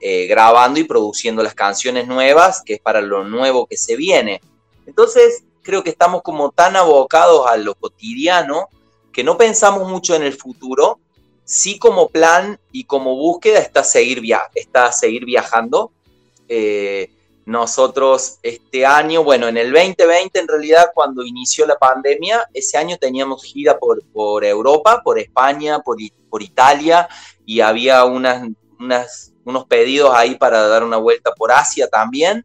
eh, 0.00 0.26
grabando 0.26 0.78
y 0.80 0.84
produciendo 0.84 1.42
las 1.42 1.54
canciones 1.54 2.06
nuevas, 2.06 2.62
que 2.64 2.74
es 2.74 2.80
para 2.80 3.00
lo 3.00 3.24
nuevo 3.24 3.66
que 3.66 3.76
se 3.76 3.94
viene. 3.96 4.40
Entonces, 4.86 5.44
creo 5.62 5.82
que 5.82 5.90
estamos 5.90 6.22
como 6.22 6.50
tan 6.50 6.76
abocados 6.76 7.46
a 7.46 7.56
lo 7.56 7.74
cotidiano 7.74 8.68
que 9.12 9.24
no 9.24 9.36
pensamos 9.36 9.88
mucho 9.88 10.14
en 10.14 10.22
el 10.22 10.32
futuro. 10.32 10.98
Sí 11.44 11.78
como 11.78 12.08
plan 12.08 12.58
y 12.72 12.84
como 12.84 13.16
búsqueda 13.16 13.58
está 13.58 13.84
seguir, 13.84 14.20
via 14.20 14.42
está 14.54 14.90
seguir 14.90 15.24
viajando. 15.24 15.92
Eh, 16.48 17.10
nosotros 17.44 18.38
este 18.42 18.86
año, 18.86 19.24
bueno, 19.24 19.48
en 19.48 19.56
el 19.56 19.72
2020 19.72 20.38
en 20.38 20.48
realidad 20.48 20.90
cuando 20.94 21.24
inició 21.24 21.66
la 21.66 21.76
pandemia, 21.76 22.48
ese 22.54 22.78
año 22.78 22.96
teníamos 22.98 23.42
gira 23.42 23.78
por, 23.78 24.02
por 24.12 24.44
Europa, 24.44 25.02
por 25.02 25.18
España, 25.18 25.80
por, 25.80 25.96
por 26.30 26.42
Italia 26.42 27.08
y 27.44 27.60
había 27.60 28.04
unas, 28.04 28.48
unas 28.78 29.32
unos 29.44 29.66
pedidos 29.66 30.12
ahí 30.14 30.36
para 30.36 30.66
dar 30.68 30.84
una 30.84 30.96
vuelta 30.96 31.32
por 31.32 31.52
Asia 31.52 31.88
también, 31.88 32.44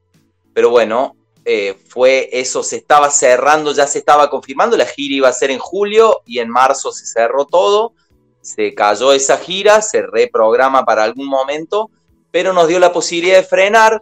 pero 0.54 0.70
bueno, 0.70 1.16
eh, 1.46 1.78
fue 1.88 2.30
eso, 2.32 2.64
se 2.64 2.78
estaba 2.78 3.10
cerrando, 3.10 3.74
ya 3.74 3.88
se 3.88 4.00
estaba 4.00 4.30
confirmando, 4.30 4.76
la 4.76 4.86
gira 4.86 5.16
iba 5.16 5.30
a 5.30 5.34
ser 5.34 5.52
en 5.52 5.60
julio 5.60 6.22
y 6.26 6.40
en 6.40 6.50
marzo 6.50 6.92
se 6.92 7.06
cerró 7.06 7.46
todo, 7.46 7.94
se 8.42 8.74
cayó 8.74 9.14
esa 9.14 9.38
gira, 9.38 9.82
se 9.82 10.02
reprograma 10.02 10.84
para 10.86 11.04
algún 11.04 11.28
momento, 11.28 11.90
pero 12.32 12.54
nos 12.54 12.68
dio 12.68 12.80
la 12.80 12.92
posibilidad 12.92 13.38
de 13.38 13.44
frenar 13.44 14.02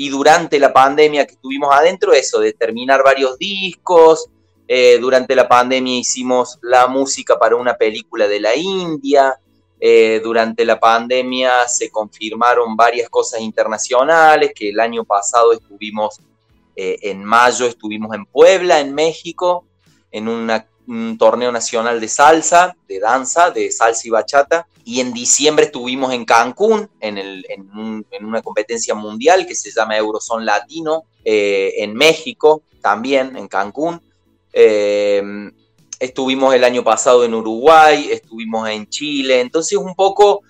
y 0.00 0.08
durante 0.08 0.58
la 0.58 0.72
pandemia 0.72 1.26
que 1.26 1.34
estuvimos 1.34 1.68
adentro, 1.74 2.14
eso, 2.14 2.40
de 2.40 2.54
terminar 2.54 3.02
varios 3.04 3.36
discos, 3.36 4.30
eh, 4.66 4.96
durante 4.98 5.34
la 5.34 5.46
pandemia 5.46 5.98
hicimos 5.98 6.58
la 6.62 6.86
música 6.86 7.38
para 7.38 7.56
una 7.56 7.74
película 7.74 8.26
de 8.26 8.40
la 8.40 8.56
India, 8.56 9.38
eh, 9.78 10.22
durante 10.24 10.64
la 10.64 10.80
pandemia 10.80 11.68
se 11.68 11.90
confirmaron 11.90 12.76
varias 12.76 13.10
cosas 13.10 13.42
internacionales, 13.42 14.52
que 14.54 14.70
el 14.70 14.80
año 14.80 15.04
pasado 15.04 15.52
estuvimos, 15.52 16.18
eh, 16.74 16.96
en 17.02 17.22
mayo 17.22 17.66
estuvimos 17.66 18.16
en 18.16 18.24
Puebla, 18.24 18.80
en 18.80 18.94
México, 18.94 19.66
en 20.10 20.28
un 20.90 21.16
torneo 21.16 21.52
nacional 21.52 22.00
de 22.00 22.08
salsa, 22.08 22.76
de 22.88 22.98
danza, 22.98 23.50
de 23.50 23.70
salsa 23.70 24.06
y 24.06 24.10
bachata, 24.10 24.66
y 24.84 25.00
en 25.00 25.12
diciembre 25.12 25.66
estuvimos 25.66 26.12
en 26.12 26.24
Cancún, 26.24 26.88
en, 27.00 28.04
una 28.20 28.42
competencia 28.42 28.94
mundial 28.94 29.46
que 29.46 29.54
se 29.54 29.70
llama 29.70 29.96
Eurozone 29.96 30.44
Latino, 30.44 31.04
eh, 31.24 31.74
en 31.78 31.94
México 31.94 32.62
también, 32.80 33.36
en 33.36 33.46
Cancún. 33.46 34.00
Estuvimos 36.00 36.54
el 36.54 36.64
año 36.64 36.82
pasado 36.82 37.24
en 37.24 37.34
Uruguay, 37.34 38.08
estuvimos 38.10 38.66
en 38.70 38.88
Chile, 38.88 39.40
entonces 39.40 39.76
un 39.76 39.94
poco 39.94 40.42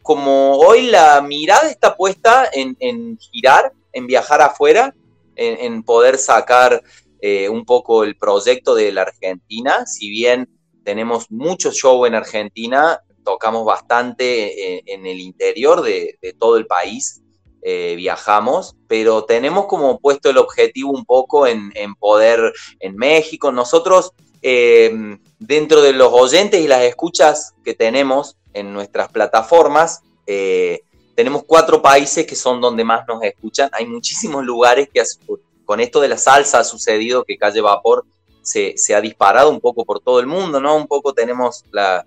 como 0.00 0.58
hoy 0.58 0.82
la 0.82 1.20
mirada 1.22 1.68
está 1.68 1.96
puesta 1.96 2.48
en, 2.52 3.18
girar, 3.18 3.72
en 3.92 4.06
viajar 4.06 4.40
afuera, 4.42 4.94
en, 5.34 5.82
poder 5.82 6.18
sacar 6.18 6.82
eh, 7.24 7.48
un 7.48 7.64
poco 7.64 8.02
el 8.02 8.16
proyecto 8.16 8.74
de 8.74 8.90
la 8.90 9.02
Argentina, 9.02 9.86
si 9.86 10.10
bien 10.10 10.48
tenemos 10.82 11.30
mucho 11.30 11.70
show 11.70 12.04
en 12.04 12.16
Argentina, 12.16 13.00
tocamos 13.22 13.64
bastante 13.64 14.74
eh, 14.78 14.82
en, 14.86 15.06
el 15.06 15.20
interior 15.20 15.82
de, 15.82 16.18
todo 16.36 16.56
el 16.56 16.66
país, 16.66 17.22
eh, 17.62 17.94
viajamos, 17.96 18.74
pero 18.88 19.24
tenemos 19.24 19.66
como 19.66 20.00
puesto 20.00 20.30
el 20.30 20.38
objetivo 20.38 20.90
un 20.90 21.04
poco 21.04 21.46
en, 21.46 21.70
poder 22.00 22.52
en 22.80 22.96
México. 22.96 23.52
Nosotros 23.52 24.10
dentro 24.42 25.80
de 25.80 25.92
los 25.92 26.12
oyentes 26.12 26.60
y 26.60 26.66
las 26.66 26.82
escuchas 26.82 27.54
que 27.64 27.74
tenemos 27.74 28.36
en 28.52 28.72
nuestras 28.72 29.12
plataformas, 29.12 30.02
tenemos 31.14 31.44
cuatro 31.46 31.80
países 31.80 32.26
que 32.26 32.34
son 32.34 32.60
donde 32.60 32.82
más 32.82 33.06
nos 33.06 33.22
escuchan. 33.22 33.70
Hay 33.72 33.86
muchísimos 33.86 34.44
lugares 34.44 34.88
que 34.92 35.00
con 35.64 35.80
esto 35.80 36.00
de 36.00 36.08
la 36.08 36.18
salsa 36.18 36.60
ha 36.60 36.64
sucedido 36.64 37.24
que 37.24 37.38
Calle 37.38 37.60
Vapor 37.60 38.04
se, 38.42 38.74
ha 38.94 39.00
disparado 39.00 39.50
un 39.50 39.60
poco 39.60 39.84
por 39.84 40.00
todo 40.00 40.20
el 40.20 40.26
mundo, 40.26 40.60
¿no? 40.60 40.76
Un 40.76 40.86
poco 40.86 41.12
tenemos 41.12 41.64
la, 41.70 42.04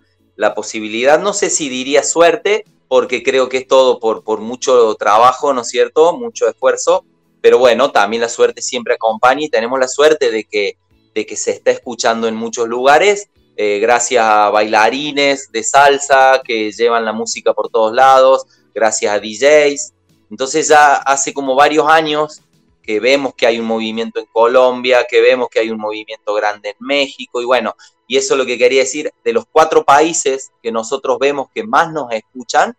posibilidad, 0.53 1.19
no 1.19 1.33
sé 1.33 1.49
si 1.49 1.69
diría 1.69 2.03
suerte, 2.03 2.65
porque 2.87 3.23
creo 3.23 3.49
que 3.49 3.57
es 3.57 3.67
todo 3.67 3.99
por, 3.99 4.23
por 4.23 4.41
mucho 4.41 4.95
trabajo, 4.95 5.53
¿no 5.53 5.61
es 5.61 5.69
cierto? 5.69 6.17
Mucho 6.17 6.47
esfuerzo, 6.47 7.05
pero 7.41 7.57
bueno, 7.57 7.91
también 7.91 8.21
la 8.21 8.29
suerte 8.29 8.61
siempre 8.61 8.95
acompaña 8.95 9.45
y 9.45 9.49
tenemos 9.49 9.79
la 9.79 9.87
suerte 9.87 10.31
de 10.31 10.43
que 10.43 10.77
de 11.15 11.25
que 11.25 11.37
se 11.37 11.51
está 11.51 11.71
escuchando 11.71 12.27
en 12.27 12.35
muchos 12.35 12.67
lugares, 12.67 13.29
eh, 13.55 13.79
gracias 13.79 14.23
a 14.23 14.49
bailarines 14.49 15.49
de 15.49 15.63
salsa 15.63 16.41
que 16.43 16.73
llevan 16.73 17.05
la 17.05 17.13
música 17.13 17.53
por 17.53 17.69
todos 17.69 17.93
lados, 17.93 18.45
gracias 18.73 19.13
a 19.13 19.19
DJs. 19.19 19.93
Entonces 20.29 20.67
ya 20.67 20.95
hace 20.95 21.33
como 21.33 21.55
varios 21.55 21.87
años 21.87 22.41
que 22.85 22.99
vemos 22.99 23.33
que 23.35 23.47
hay 23.47 23.59
un 23.59 23.65
movimiento 23.65 24.19
en 24.19 24.25
Colombia, 24.27 25.05
que 25.09 25.21
vemos 25.21 25.49
que 25.49 25.59
hay 25.59 25.69
un 25.69 25.79
movimiento 25.79 26.33
grande 26.33 26.69
en 26.69 26.75
México, 26.79 27.41
y 27.41 27.45
bueno, 27.45 27.75
y 28.07 28.17
eso 28.17 28.33
es 28.33 28.37
lo 28.37 28.45
que 28.45 28.57
quería 28.57 28.81
decir, 28.81 29.11
de 29.23 29.33
los 29.33 29.45
cuatro 29.51 29.83
países 29.83 30.51
que 30.61 30.71
nosotros 30.71 31.17
vemos 31.19 31.47
que 31.53 31.63
más 31.63 31.91
nos 31.91 32.11
escuchan, 32.11 32.77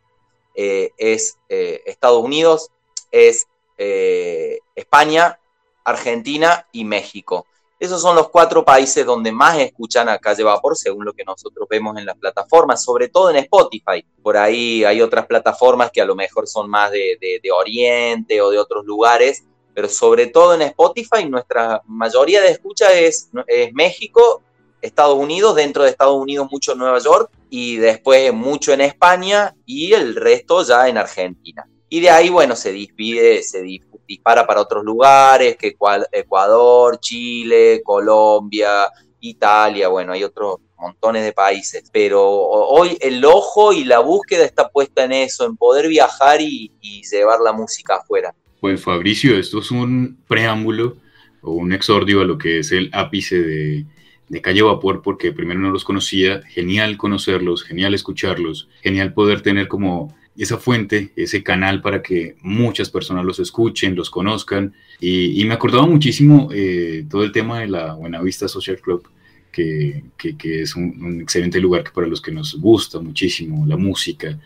eh, 0.55 0.93
es 0.97 1.37
eh, 1.49 1.83
Estados 1.85 2.23
Unidos, 2.23 2.71
es 3.11 3.47
España, 4.75 5.39
Argentina 5.85 6.67
y 6.73 6.85
México. 6.85 7.47
Esos 7.79 8.01
son 8.01 8.17
los 8.17 8.31
cuatro 8.31 8.65
países 8.65 9.05
donde 9.05 9.31
más 9.31 9.59
escuchan 9.59 10.09
a 10.09 10.19
Calle 10.19 10.43
Vapor, 10.43 10.77
según 10.77 11.05
lo 11.05 11.13
que 11.13 11.25
nosotros 11.25 11.69
vemos 11.69 11.99
en 11.99 12.07
las 12.07 12.17
plataformas, 12.17 12.83
sobre 12.83 13.09
todo 13.09 13.29
en 13.29 13.37
Spotify. 13.37 14.03
Por 14.23 14.39
ahí 14.39 14.83
hay 14.83 15.03
otras 15.03 15.27
plataformas 15.27 15.91
que 15.91 16.01
a 16.01 16.07
lo 16.07 16.15
mejor 16.15 16.47
son 16.49 16.71
más 16.71 16.91
de, 16.91 17.19
Oriente 17.55 18.41
o 18.41 18.51
de 18.51 18.59
otros 18.59 18.87
lugares, 18.87 19.45
pero 19.77 19.91
sobre 19.91 20.29
todo 20.29 20.55
en 20.55 20.63
Spotify 20.63 21.27
nuestra 21.29 21.83
mayoría 21.85 22.41
de 22.41 22.49
escucha 22.49 22.91
es, 22.95 23.29
México, 23.75 24.43
Estados 24.81 25.19
Unidos, 25.19 25.55
dentro 25.55 25.83
de 25.83 25.91
Estados 25.91 26.17
Unidos 26.17 26.49
mucho 26.51 26.75
Nueva 26.75 26.99
York 26.99 27.31
y 27.51 27.77
después 27.77 28.33
mucho 28.33 28.73
en 28.73 28.81
España 28.81 29.55
y 29.67 29.93
el 29.93 30.17
resto 30.17 30.63
ya 30.63 30.89
en 30.89 30.97
Argentina. 30.97 31.69
Y 31.91 32.01
de 32.01 32.09
ahí, 32.09 32.31
bueno, 32.31 32.57
se 32.57 32.73
divide, 32.73 33.43
se 33.43 33.61
dispara 34.07 34.47
para 34.47 34.63
otros 34.63 34.83
lugares, 34.83 35.59
que 35.59 35.77
Ecuador, 36.11 36.99
Chile, 36.99 37.83
Colombia, 37.85 38.91
Italia, 39.21 39.89
bueno, 39.89 40.15
hay 40.15 40.25
otros 40.25 40.57
montones 40.79 41.23
de 41.23 41.35
países, 41.35 41.85
pero 41.93 42.25
hoy 42.25 42.97
el 43.03 43.23
ojo 43.27 43.75
y 43.75 43.85
la 43.85 43.99
búsqueda 43.99 44.47
está 44.47 44.71
puesta 44.71 45.05
en 45.05 45.13
eso, 45.13 45.45
en 45.45 45.59
poder 45.59 45.87
viajar 45.89 46.41
y, 46.41 46.73
llevar 47.11 47.41
la 47.41 47.53
música 47.53 47.97
afuera. 47.97 48.35
Pues 48.67 48.83
Fabricio, 48.83 49.39
esto 49.39 49.61
es 49.61 49.71
un 49.71 50.19
preámbulo 50.27 50.97
o 51.41 51.53
un 51.53 51.73
exordio 51.73 52.21
a 52.21 52.25
lo 52.25 52.37
que 52.37 52.59
es 52.59 52.73
el 52.73 52.91
ápice 52.93 53.41
de, 53.41 53.87
Calle 54.43 54.63
Vapor 54.63 55.03
porque 55.03 55.31
primero 55.31 55.61
no 55.61 55.71
los 55.71 55.85
conocía, 55.85 56.43
genial 56.49 56.97
conocerlos, 56.97 57.63
genial 57.63 57.95
escucharlos, 57.95 58.69
genial 58.83 59.15
poder 59.15 59.41
tener 59.43 59.69
como 59.69 60.13
esa 60.37 60.57
fuente, 60.59 61.13
ese 61.15 61.45
canal 61.45 61.81
para 61.81 62.03
que 62.03 62.35
muchas 62.43 62.91
personas 62.91 63.25
los 63.25 63.39
escuchen, 63.39 63.95
los 63.95 64.11
conozcan. 64.11 64.75
Y, 65.01 65.45
me 65.45 65.55
acordaba 65.55 65.87
muchísimo 65.87 66.49
eh, 66.53 67.07
todo 67.09 67.23
el 67.23 67.31
tema 67.31 67.61
de 67.61 67.69
la 67.69 67.95
Buenavista 67.95 68.49
Social 68.49 68.81
Club, 68.81 69.09
que, 69.53 70.03
es 70.43 70.75
un, 70.75 71.21
excelente 71.21 71.61
lugar 71.61 71.85
para 71.95 72.09
los 72.09 72.21
que 72.21 72.33
nos 72.33 72.61
gusta 72.61 72.99
muchísimo 72.99 73.65
la 73.65 73.77
música 73.77 74.37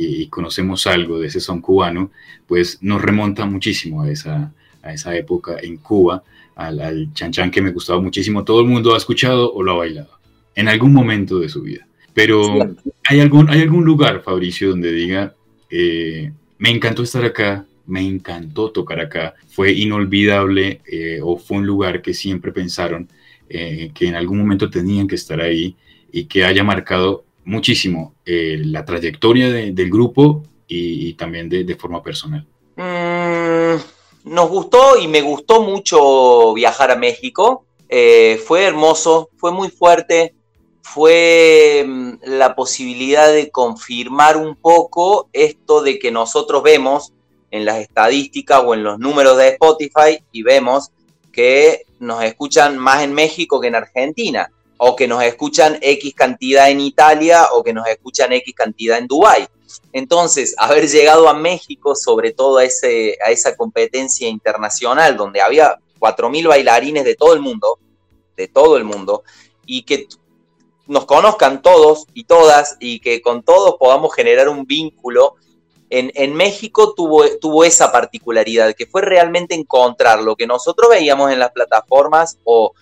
y, 0.00 0.26
conocemos 0.28 0.86
algo 0.86 1.18
de 1.18 1.28
ese 1.28 1.40
son 1.40 1.60
cubano, 1.60 2.10
pues 2.46 2.78
nos 2.80 3.02
remonta 3.02 3.44
muchísimo 3.46 4.02
a 4.02 4.10
esa, 4.10 4.52
a 4.82 4.92
esa 4.92 5.14
época 5.16 5.56
en 5.62 5.76
Cuba, 5.76 6.22
al, 6.56 6.80
al 6.80 7.12
chan 7.14 7.32
chan 7.32 7.50
que 7.50 7.62
me 7.62 7.72
gustaba 7.72 8.00
muchísimo. 8.00 8.44
Todo 8.44 8.60
el 8.60 8.66
mundo 8.66 8.94
ha 8.94 8.98
escuchado 8.98 9.52
o 9.52 9.62
lo 9.62 9.72
ha 9.72 9.76
bailado 9.76 10.20
en 10.54 10.68
algún 10.68 10.92
momento 10.92 11.38
de 11.38 11.48
su 11.48 11.62
vida. 11.62 11.86
Pero 12.12 12.74
¿hay 13.04 13.20
algún, 13.20 13.48
¿hay 13.50 13.60
algún 13.60 13.84
lugar, 13.84 14.22
Fabricio, 14.22 14.70
donde 14.70 14.92
diga, 14.92 15.34
eh, 15.70 16.32
me 16.58 16.70
encantó 16.70 17.02
estar 17.02 17.24
acá, 17.24 17.66
me 17.86 18.00
encantó 18.00 18.70
tocar 18.70 19.00
acá, 19.00 19.34
fue 19.48 19.72
inolvidable 19.72 20.80
eh, 20.86 21.20
o 21.22 21.36
fue 21.36 21.58
un 21.58 21.66
lugar 21.66 22.02
que 22.02 22.14
siempre 22.14 22.52
pensaron 22.52 23.08
eh, 23.48 23.90
que 23.94 24.06
en 24.06 24.14
algún 24.14 24.38
momento 24.38 24.70
tenían 24.70 25.08
que 25.08 25.16
estar 25.16 25.40
ahí 25.40 25.76
y 26.12 26.24
que 26.24 26.44
haya 26.44 26.62
marcado 26.62 27.24
muchísimo 27.44 28.14
la 28.24 28.84
trayectoria 28.84 29.50
del 29.50 29.90
grupo 29.90 30.42
y, 30.66 31.14
también 31.14 31.48
de, 31.48 31.76
forma 31.76 32.02
personal? 32.02 32.46
Mm, 32.76 34.30
nos 34.30 34.48
gustó 34.48 34.98
y 34.98 35.08
me 35.08 35.20
gustó 35.20 35.62
mucho 35.62 36.54
viajar 36.54 36.90
a 36.90 36.96
México. 36.96 37.64
fue 37.88 38.64
hermoso, 38.64 39.30
fue 39.36 39.52
muy 39.52 39.68
fuerte 39.68 40.34
fue 40.82 41.84
mm, 41.86 42.12
la 42.24 42.54
posibilidad 42.54 43.32
de 43.32 43.50
confirmar 43.50 44.36
un 44.36 44.56
poco 44.56 45.28
esto 45.32 45.82
de 45.82 45.98
que 45.98 46.10
nosotros 46.10 46.62
vemos 46.62 47.12
en 47.50 47.64
las 47.64 47.78
estadísticas 47.78 48.62
o 48.64 48.74
en 48.74 48.82
los 48.82 48.98
números 48.98 49.36
de 49.38 49.48
Spotify 49.50 50.22
y 50.32 50.42
vemos 50.42 50.90
que 51.32 51.82
nos 51.98 52.24
escuchan 52.24 52.76
más 52.78 53.02
en 53.02 53.12
México 53.12 53.60
que 53.60 53.68
en 53.68 53.76
Argentina, 53.76 54.50
o 54.82 54.96
que 54.96 55.06
nos 55.06 55.22
escuchan 55.22 55.78
X 55.82 56.14
cantidad 56.14 56.70
en 56.70 56.80
Italia, 56.80 57.48
o 57.52 57.62
que 57.62 57.74
nos 57.74 57.86
escuchan 57.86 58.32
X 58.32 58.54
cantidad 58.54 58.96
en 58.96 59.06
Dubái. 59.06 59.46
Entonces, 59.92 60.54
haber 60.56 60.88
llegado 60.88 61.28
a 61.28 61.34
México, 61.34 61.94
sobre 61.94 62.32
todo 62.32 62.56
a, 62.56 62.64
esa 62.64 63.56
competencia 63.56 64.26
internacional, 64.26 65.18
donde 65.18 65.42
había 65.42 65.76
4.000 65.98 66.48
bailarines 66.48 67.04
de 67.04 67.14
todo 67.14 67.34
el 67.34 67.40
mundo, 67.40 67.78
de 68.38 68.48
todo 68.48 68.78
el 68.78 68.84
mundo, 68.84 69.22
y 69.66 69.82
que 69.82 70.08
nos 70.86 71.04
conozcan 71.04 71.60
todos 71.60 72.06
y 72.14 72.24
todas 72.24 72.78
y 72.80 73.00
que 73.00 73.20
con 73.20 73.42
todos 73.42 73.76
podamos 73.78 74.14
generar 74.14 74.48
un 74.48 74.64
vínculo. 74.64 75.34
En, 75.90 76.34
México 76.34 76.94
tuvo, 76.94 77.24
tuvo 77.38 77.64
esa 77.64 77.92
particularidad, 77.92 78.74
que 78.74 78.86
fue 78.86 79.02
realmente 79.02 79.54
encontrar 79.54 80.22
lo 80.22 80.36
que 80.36 80.46
nosotros 80.46 80.88
veíamos 80.88 81.32
en 81.32 81.38
las 81.38 81.50
plataformas 81.50 82.38
o 82.44 82.72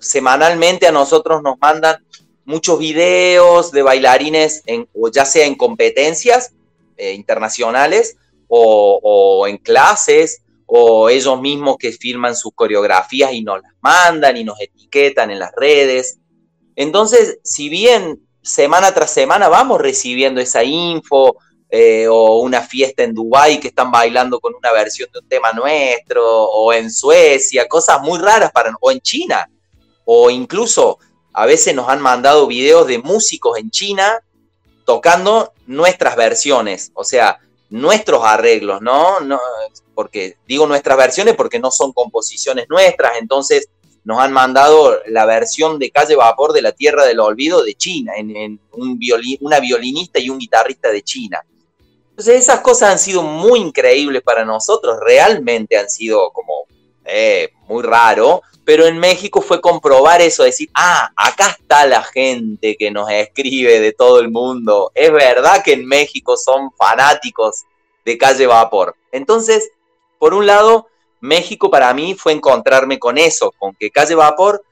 semanalmente 0.00 0.86
a 0.86 0.92
nosotros 0.92 1.42
nos 1.42 1.58
mandan 1.58 2.04
muchos 2.44 2.78
videos 2.78 3.72
de 3.72 3.82
bailarines, 3.82 4.62
en, 4.66 4.88
o 4.94 5.10
ya 5.10 5.24
sea 5.24 5.46
en 5.46 5.54
competencias 5.54 6.52
eh, 6.96 7.12
internacionales 7.12 8.16
o, 8.48 9.46
en 9.48 9.56
clases, 9.58 10.42
o 10.66 11.08
ellos 11.08 11.40
mismos 11.40 11.76
que 11.78 11.92
firman 11.92 12.36
sus 12.36 12.52
coreografías 12.54 13.32
y 13.32 13.42
nos 13.42 13.60
las 13.60 13.72
mandan 13.80 14.36
y 14.36 14.44
nos 14.44 14.60
etiquetan 14.60 15.30
en 15.30 15.40
las 15.40 15.50
redes. 15.56 16.18
Entonces, 16.76 17.38
si 17.42 17.68
bien 17.68 18.20
semana 18.42 18.92
tras 18.92 19.10
semana 19.10 19.48
vamos 19.48 19.80
recibiendo 19.80 20.40
esa 20.40 20.62
info 20.62 21.36
eh, 21.70 22.06
o 22.08 22.40
una 22.40 22.60
fiesta 22.60 23.02
en 23.02 23.14
Dubái 23.14 23.58
que 23.58 23.68
están 23.68 23.90
bailando 23.90 24.38
con 24.38 24.54
una 24.54 24.70
versión 24.72 25.08
de 25.12 25.18
un 25.18 25.28
tema 25.28 25.52
nuestro 25.52 26.24
o 26.44 26.72
en 26.72 26.92
Suecia, 26.92 27.66
cosas 27.66 28.00
muy 28.02 28.18
raras 28.18 28.52
para 28.52 28.72
o 28.80 28.90
en 28.92 29.00
China 29.00 29.48
o 30.04 30.30
incluso 30.30 30.98
a 31.32 31.46
veces 31.46 31.74
nos 31.74 31.88
han 31.88 32.00
mandado 32.00 32.46
videos 32.46 32.86
de 32.86 32.98
músicos 32.98 33.58
en 33.58 33.70
China 33.70 34.20
tocando 34.84 35.52
nuestras 35.66 36.16
versiones, 36.16 36.92
o 36.94 37.04
sea, 37.04 37.38
nuestros 37.70 38.22
arreglos, 38.24 38.80
¿no? 38.82 39.20
no 39.20 39.40
porque 39.94 40.36
digo 40.46 40.66
nuestras 40.66 40.96
versiones 40.96 41.34
porque 41.34 41.58
no 41.58 41.70
son 41.70 41.92
composiciones 41.92 42.66
nuestras, 42.68 43.12
entonces 43.18 43.68
nos 44.04 44.18
han 44.18 44.32
mandado 44.32 45.00
la 45.06 45.24
versión 45.24 45.78
de 45.78 45.90
Calle 45.90 46.14
Vapor 46.14 46.52
de 46.52 46.62
la 46.62 46.72
Tierra 46.72 47.06
del 47.06 47.20
Olvido 47.20 47.64
de 47.64 47.74
China, 47.74 48.12
en, 48.16 48.60
un 48.72 49.00
una 49.40 49.60
violinista 49.60 50.18
y 50.18 50.28
un 50.28 50.38
guitarrista 50.38 50.90
de 50.90 51.02
China. 51.02 51.40
Entonces 52.10 52.42
esas 52.42 52.60
cosas 52.60 52.92
han 52.92 52.98
sido 52.98 53.22
muy 53.22 53.60
increíbles 53.60 54.22
para 54.22 54.44
nosotros, 54.44 54.98
realmente 55.00 55.78
han 55.78 55.88
sido 55.88 56.30
como 56.32 56.66
eh, 57.04 57.50
muy 57.66 57.82
raro, 57.82 58.42
pero 58.64 58.86
en 58.86 58.98
México 58.98 59.42
fue 59.42 59.60
comprobar 59.60 60.22
eso, 60.22 60.42
decir, 60.42 60.70
ah, 60.74 61.12
acá 61.16 61.56
está 61.58 61.86
la 61.86 62.02
gente 62.02 62.76
que 62.76 62.90
nos 62.90 63.10
escribe 63.10 63.80
de 63.80 63.92
todo 63.92 64.20
el 64.20 64.30
mundo. 64.30 64.90
Es 64.94 65.12
verdad 65.12 65.62
que 65.62 65.74
en 65.74 65.86
México 65.86 66.36
son 66.36 66.72
fanáticos 66.72 67.64
de 68.04 68.16
Calle 68.16 68.46
Vapor. 68.46 68.96
Entonces, 69.12 69.70
por 70.18 70.32
un 70.32 70.46
lado, 70.46 70.88
México 71.20 71.70
para 71.70 71.92
mí 71.92 72.14
fue 72.14 72.32
encontrarme 72.32 72.98
con 72.98 73.18
eso, 73.18 73.52
con 73.58 73.74
que 73.74 73.90
Calle 73.90 74.14
Vapor, 74.14 74.64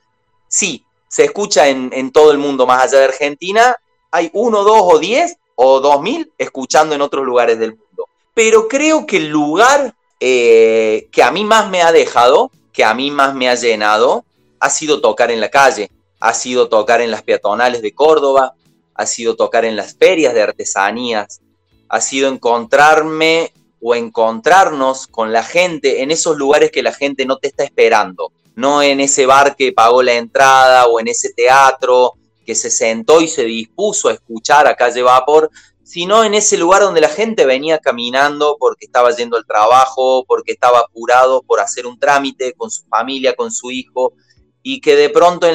sí, 0.48 0.84
se 1.08 1.24
escucha 1.24 1.68
en, 1.68 2.10
todo 2.12 2.32
el 2.32 2.38
mundo, 2.38 2.66
más 2.66 2.84
allá 2.84 3.00
de 3.00 3.04
Argentina, 3.04 3.76
hay 4.10 4.30
uno, 4.32 4.64
dos 4.64 4.80
o 4.82 4.98
diez 4.98 5.36
o 5.54 5.80
dos 5.80 6.00
mil 6.00 6.32
escuchando 6.38 6.94
en 6.94 7.02
otros 7.02 7.26
lugares 7.26 7.58
del 7.58 7.76
mundo. 7.76 8.08
Pero 8.32 8.68
creo 8.68 9.04
que 9.06 9.18
el 9.18 9.28
lugar 9.28 9.94
eh, 10.20 11.08
que 11.12 11.22
a 11.22 11.30
mí 11.30 11.44
más 11.44 11.68
me 11.68 11.82
ha 11.82 11.92
dejado, 11.92 12.50
que 12.72 12.84
a 12.84 12.94
mí 12.94 13.10
más 13.10 13.34
me 13.34 13.48
ha 13.48 13.54
llenado, 13.54 14.24
ha 14.58 14.70
sido 14.70 15.00
tocar 15.00 15.30
en 15.30 15.40
la 15.40 15.50
calle, 15.50 15.90
ha 16.20 16.34
sido 16.34 16.68
tocar 16.68 17.00
en 17.00 17.10
las 17.10 17.22
peatonales 17.22 17.82
de 17.82 17.94
Córdoba, 17.94 18.54
ha 18.94 19.06
sido 19.06 19.36
tocar 19.36 19.64
en 19.64 19.76
las 19.76 19.94
ferias 19.94 20.34
de 20.34 20.42
artesanías, 20.42 21.40
ha 21.88 22.00
sido 22.00 22.28
encontrarme 22.28 23.52
o 23.80 23.94
encontrarnos 23.94 25.08
con 25.08 25.32
la 25.32 25.42
gente 25.42 26.02
en 26.02 26.10
esos 26.10 26.36
lugares 26.36 26.70
que 26.70 26.82
la 26.82 26.92
gente 26.92 27.26
no 27.26 27.38
te 27.38 27.48
está 27.48 27.64
esperando, 27.64 28.32
no 28.54 28.82
en 28.82 29.00
ese 29.00 29.26
bar 29.26 29.56
que 29.56 29.72
pagó 29.72 30.02
la 30.02 30.14
entrada 30.14 30.86
o 30.86 31.00
en 31.00 31.08
ese 31.08 31.32
teatro 31.32 32.12
que 32.46 32.54
se 32.54 32.70
sentó 32.70 33.20
y 33.20 33.28
se 33.28 33.44
dispuso 33.44 34.08
a 34.08 34.12
escuchar 34.12 34.66
a 34.66 34.74
Calle 34.74 35.02
Vapor, 35.02 35.50
sino 35.92 36.24
en 36.24 36.32
ese 36.32 36.56
lugar 36.56 36.80
donde 36.80 37.02
la 37.02 37.10
gente 37.10 37.44
venía 37.44 37.78
caminando 37.78 38.56
porque 38.58 38.86
estaba 38.86 39.14
yendo 39.14 39.36
al 39.36 39.44
trabajo, 39.44 40.24
porque 40.26 40.52
estaba 40.52 40.78
apurado 40.78 41.42
por 41.42 41.60
hacer 41.60 41.86
un 41.86 41.98
trámite 41.98 42.54
con 42.54 42.70
su 42.70 42.82
familia, 42.86 43.34
con 43.34 43.52
su 43.52 43.70
hijo, 43.70 44.14
y 44.62 44.80
que 44.80 44.96
de 44.96 45.10
pronto 45.10 45.46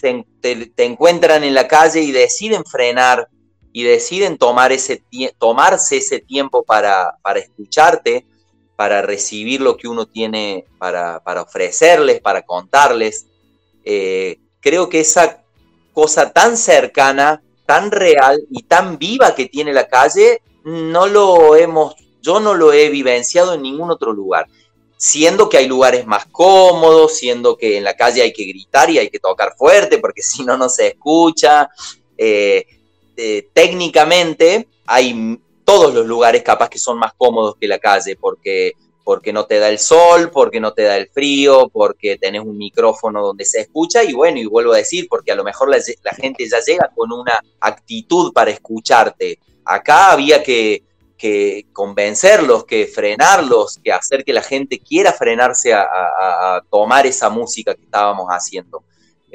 te 0.00 0.84
encuentran 0.84 1.42
en 1.42 1.52
la 1.52 1.66
calle 1.66 2.00
y 2.00 2.12
deciden 2.12 2.64
frenar 2.64 3.26
y 3.72 3.82
deciden 3.82 4.38
tomar 4.38 4.70
ese 4.70 5.02
tomarse 5.36 5.96
ese 5.96 6.20
tiempo 6.20 6.62
para, 6.62 7.16
escucharte, 7.34 8.24
para 8.76 9.02
recibir 9.02 9.60
lo 9.62 9.76
que 9.76 9.88
uno 9.88 10.06
tiene 10.06 10.64
para, 10.78 11.20
ofrecerles, 11.42 12.20
para 12.20 12.42
contarles, 12.42 13.26
eh, 13.84 14.38
creo 14.60 14.88
que 14.88 15.00
esa 15.00 15.42
cosa 15.92 16.32
tan 16.32 16.56
cercana, 16.56 17.42
tan 17.66 17.90
real 17.90 18.40
y 18.50 18.62
tan 18.62 18.98
viva 18.98 19.34
que 19.34 19.46
tiene 19.46 19.72
la 19.72 19.88
calle, 19.88 20.42
no 20.64 21.06
lo 21.06 21.56
hemos, 21.56 21.94
yo 22.22 22.40
no 22.40 22.54
lo 22.54 22.72
he 22.72 22.88
vivenciado 22.88 23.54
en 23.54 23.62
ningún 23.62 23.90
otro 23.90 24.12
lugar. 24.12 24.46
Siendo 24.96 25.48
que 25.48 25.58
hay 25.58 25.66
lugares 25.66 26.06
más 26.06 26.26
cómodos, 26.26 27.18
siendo 27.18 27.56
que 27.56 27.76
en 27.76 27.84
la 27.84 27.94
calle 27.94 28.22
hay 28.22 28.32
que 28.32 28.44
gritar 28.44 28.88
y 28.88 28.98
hay 28.98 29.10
que 29.10 29.18
tocar 29.18 29.54
fuerte 29.56 29.98
porque 29.98 30.22
si 30.22 30.44
no, 30.44 30.56
no 30.56 30.68
se 30.68 30.88
escucha. 30.88 31.68
Eh, 32.16 32.64
eh, 33.16 33.48
técnicamente 33.52 34.68
hay 34.86 35.38
todos 35.64 35.92
los 35.92 36.06
lugares 36.06 36.42
capaz 36.42 36.68
que 36.68 36.78
son 36.78 36.98
más 36.98 37.12
cómodos 37.16 37.56
que 37.56 37.66
la 37.66 37.78
calle, 37.78 38.16
porque, 38.16 38.72
porque 39.06 39.32
no 39.32 39.46
te 39.46 39.60
da 39.60 39.68
el 39.68 39.78
sol, 39.78 40.32
porque 40.32 40.58
no 40.58 40.72
te 40.72 40.82
da 40.82 40.96
el 40.96 41.08
frío, 41.08 41.68
porque 41.72 42.18
tenés 42.18 42.42
un 42.42 42.58
micrófono 42.58 43.22
donde 43.22 43.44
se 43.44 43.60
escucha 43.60 44.02
y 44.02 44.12
bueno, 44.12 44.40
y 44.40 44.46
vuelvo 44.46 44.72
a 44.72 44.78
decir, 44.78 45.06
porque 45.08 45.30
a 45.30 45.36
lo 45.36 45.44
mejor 45.44 45.70
la, 45.70 45.78
gente 46.16 46.48
ya 46.48 46.58
llega 46.58 46.90
con 46.92 47.12
una 47.12 47.40
actitud 47.60 48.32
para 48.32 48.50
escucharte. 48.50 49.38
Acá 49.64 50.10
había 50.10 50.42
que, 50.42 50.82
convencerlos, 51.72 52.64
que 52.64 52.88
frenarlos, 52.88 53.78
que 53.78 53.92
hacer 53.92 54.24
que 54.24 54.32
la 54.32 54.42
gente 54.42 54.80
quiera 54.80 55.12
frenarse 55.12 55.72
a 55.72 56.60
tomar 56.68 57.06
esa 57.06 57.30
música 57.30 57.76
que 57.76 57.84
estábamos 57.84 58.26
haciendo. 58.28 58.82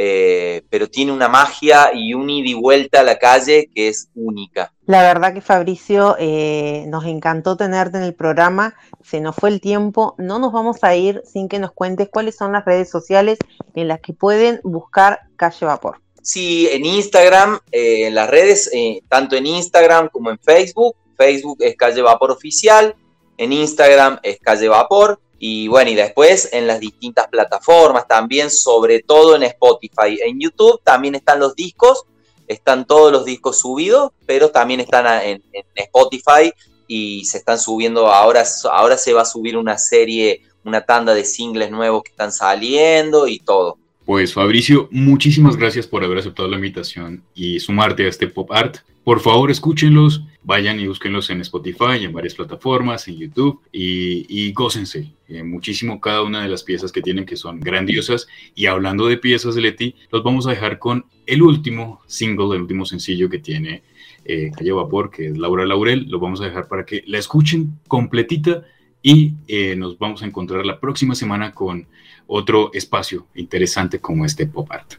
Eh, 0.04 0.64
pero 0.70 0.90
tiene 0.90 1.12
una 1.12 1.28
magia 1.28 1.92
y 1.94 2.14
un 2.14 2.30
ida 2.30 2.50
y 2.50 2.54
vuelta 2.54 3.02
a 3.02 3.04
la 3.04 3.20
calle 3.20 3.70
que 3.74 3.90
es 3.90 4.10
única. 4.16 4.74
La 4.92 5.04
verdad 5.04 5.34
que 5.34 5.40
Fabricio, 5.40 6.18
eh, 6.20 6.84
nos 6.90 7.06
encantó 7.06 7.56
tenerte 7.56 7.98
en 7.98 8.04
el 8.04 8.14
programa, 8.14 8.76
se 9.02 9.22
nos 9.22 9.38
fue 9.38 9.48
el 9.48 9.62
tiempo, 9.62 10.16
no 10.18 10.38
nos 10.38 10.52
vamos 10.52 10.84
a 10.84 10.94
ir 10.98 11.24
sin 11.24 11.48
que 11.48 11.60
nos 11.60 11.72
cuentes 11.72 12.10
cuáles 12.12 12.36
son 12.36 12.52
las 12.52 12.66
redes 12.66 12.90
sociales 12.90 13.40
en 13.74 13.88
las 13.88 14.02
que 14.02 14.12
pueden 14.12 14.60
buscar 14.66 15.22
Calle 15.38 15.66
Vapor. 15.66 16.02
Sí, 16.22 16.68
en 16.70 16.86
Instagram, 16.86 17.62
eh, 17.72 18.08
en 18.08 18.16
las 18.16 18.30
redes, 18.30 18.70
eh, 18.74 19.02
tanto 19.08 19.38
en 19.38 19.46
Instagram 19.46 20.10
como 20.10 20.30
en 20.30 20.38
Facebook. 20.40 20.98
Facebook 21.16 21.60
es 21.62 21.78
Calle 21.78 22.02
Vapor 22.02 22.32
Oficial, 22.32 22.94
en 23.38 23.54
Instagram 23.54 24.20
es 24.24 24.40
Calle 24.42 24.68
Vapor. 24.68 25.22
Y 25.40 25.70
bueno, 25.70 25.90
y 25.90 25.96
después 25.96 26.50
en 26.52 26.68
las 26.68 26.82
distintas 26.82 27.30
plataformas 27.30 28.10
también, 28.10 28.52
sobre 28.52 29.04
todo 29.04 29.38
en 29.38 29.44
Spotify. 29.44 30.20
En 30.22 30.38
YouTube 30.38 30.82
también 30.84 31.16
están 31.16 31.40
los 31.40 31.56
discos, 31.56 32.04
están 32.52 32.86
todos 32.86 33.12
los 33.12 33.26
discos 33.26 33.60
subidos, 33.60 34.12
pero 34.26 34.52
también 34.52 34.80
están 34.82 35.06
en, 35.24 35.44
Spotify 35.76 36.52
y 36.88 37.24
se 37.26 37.38
están 37.38 37.58
subiendo, 37.58 38.08
ahora, 38.08 38.44
ahora 38.72 38.98
se 38.98 39.14
va 39.14 39.22
a 39.22 39.26
subir 39.26 39.58
una 39.58 39.78
serie, 39.78 40.44
una 40.66 40.86
tanda 40.86 41.14
de 41.14 41.24
singles 41.24 41.72
nuevos 41.72 42.04
que 42.04 42.12
están 42.12 42.32
saliendo 42.32 43.28
y 43.28 43.40
todo. 43.40 43.78
Pues 44.12 44.34
Fabricio, 44.34 44.90
muchísimas 44.92 45.56
gracias 45.56 45.88
por 45.88 46.04
haber 46.04 46.18
aceptado 46.18 46.50
la 46.50 46.58
invitación 46.58 47.24
y 47.34 47.62
sumarte 47.62 48.04
a 48.04 48.10
este 48.10 48.28
pop 48.28 48.52
art. 48.52 48.80
Por 49.06 49.22
favor, 49.22 49.50
escúchenlos, 49.50 50.26
vayan 50.44 50.82
y 50.82 50.88
búsquenlos 50.88 51.30
en 51.30 51.40
Spotify, 51.40 52.04
en 52.04 52.12
varias 52.12 52.36
plataformas, 52.36 53.08
en 53.08 53.20
YouTube 53.20 53.62
y, 53.72 54.26
y 54.28 54.52
gócense 54.52 55.14
eh, 55.30 55.44
muchísimo 55.44 56.02
cada 56.02 56.24
una 56.24 56.44
de 56.44 56.50
las 56.50 56.64
piezas 56.64 56.92
que 56.92 57.02
tienen 57.02 57.26
que 57.26 57.38
son 57.38 57.62
grandiosas. 57.62 58.28
Y 58.54 58.66
hablando 58.66 59.08
de 59.08 59.16
piezas 59.16 59.56
de 59.56 59.62
Leti, 59.62 59.96
los 60.12 60.24
vamos 60.24 60.46
a 60.46 60.50
dejar 60.50 60.78
con 60.78 61.06
el 61.26 61.42
último 61.42 62.02
single, 62.06 62.58
el 62.58 62.64
último 62.64 62.86
sencillo 62.86 63.30
que 63.30 63.40
tiene 63.40 63.82
eh, 64.26 64.52
Calle 64.54 64.74
Vapor, 64.74 65.10
que 65.10 65.28
es 65.28 65.38
Laura 65.38 65.66
Laurel. 65.66 66.08
Lo 66.10 66.20
vamos 66.20 66.42
a 66.42 66.48
dejar 66.48 66.68
para 66.68 66.86
que 66.86 67.02
la 67.08 67.18
escuchen 67.18 67.80
completita 67.88 68.66
y 69.02 69.34
eh, 69.48 69.76
nos 69.76 69.98
vamos 69.98 70.22
a 70.22 70.26
encontrar 70.26 70.66
la 70.66 70.80
próxima 70.80 71.16
semana 71.16 71.54
con 71.54 71.88
otro 72.28 72.72
espacio 72.74 73.28
interesante 73.36 74.00
como 74.00 74.26
este 74.26 74.46
pop 74.46 74.72
art. 74.72 74.94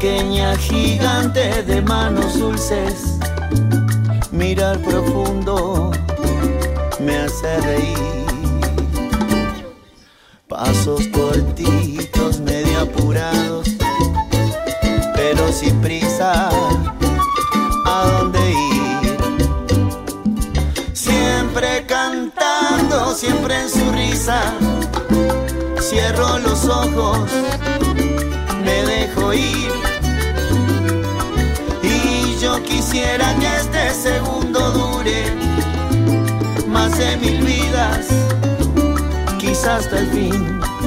Pequeña 0.00 0.56
gigante 0.56 1.64
de 1.64 1.82
manos 1.82 2.38
dulces, 2.38 3.18
mirar 4.30 4.78
profundo 4.78 5.90
me 7.00 7.16
hace 7.16 7.60
reír. 7.62 7.98
Pasos 10.46 11.00
cortitos, 11.08 12.38
medio 12.38 12.82
apurados, 12.82 13.70
pero 15.16 15.52
sin 15.52 15.74
prisa. 15.80 16.48
¿A 17.84 18.06
dónde 18.06 18.52
ir? 18.52 19.18
Siempre 20.92 21.84
cantando, 21.88 23.16
siempre 23.16 23.62
en 23.62 23.68
su 23.68 23.90
risa. 23.90 24.54
Cierro 25.80 26.38
los 26.38 26.66
ojos, 26.66 27.28
me 28.64 28.84
dejo 28.84 29.34
ir. 29.34 29.77
Quisiera 32.98 33.32
que 33.38 33.46
este 33.56 33.94
segundo 33.94 34.72
dure 34.72 35.32
más 36.66 36.98
de 36.98 37.16
mil 37.18 37.40
vidas, 37.44 38.08
quizás 39.38 39.84
hasta 39.84 40.00
el 40.00 40.06
fin. 40.08 40.77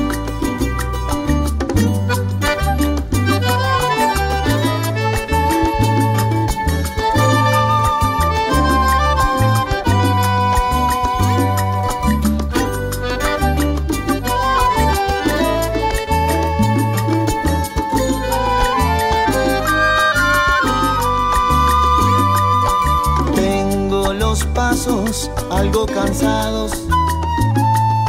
Algo 25.61 25.85
cansados, 25.85 26.71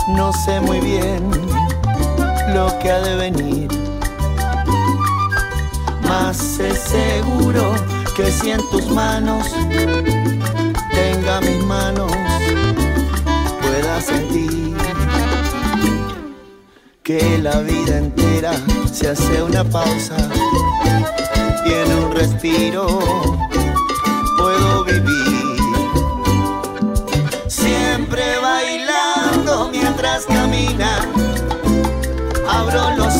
no 0.09 0.33
sé 0.33 0.59
muy 0.63 0.81
bien 0.81 1.31
lo 2.55 2.79
que 2.79 2.91
ha 2.91 2.99
de 3.01 3.15
venir. 3.17 3.69
Más 6.09 6.59
es 6.59 6.79
seguro 6.79 7.75
que 8.17 8.31
si 8.31 8.53
en 8.53 8.61
tus 8.71 8.87
manos 8.89 9.45
tenga 10.95 11.43
mis 11.43 11.63
manos, 11.67 12.11
pueda 13.61 14.01
sentir 14.01 14.75
que 17.03 17.37
la 17.37 17.59
vida 17.59 17.99
entera 17.99 18.53
se 18.91 19.11
hace 19.11 19.43
una 19.43 19.63
pausa 19.63 20.17
y 21.67 21.71
en 21.71 21.99
un 21.99 22.13
respiro 22.13 23.42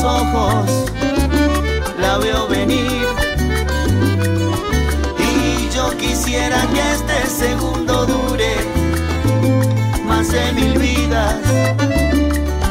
ojos, 0.03 0.69
la 1.99 2.17
veo 2.17 2.47
venir. 2.47 3.05
Y 5.17 5.75
yo 5.75 5.89
quisiera 5.97 6.61
que 6.73 6.81
este 6.93 7.27
segundo 7.27 8.05
dure 8.05 8.55
más 10.05 10.31
de 10.31 10.51
mil 10.53 10.77
vidas, 10.77 11.35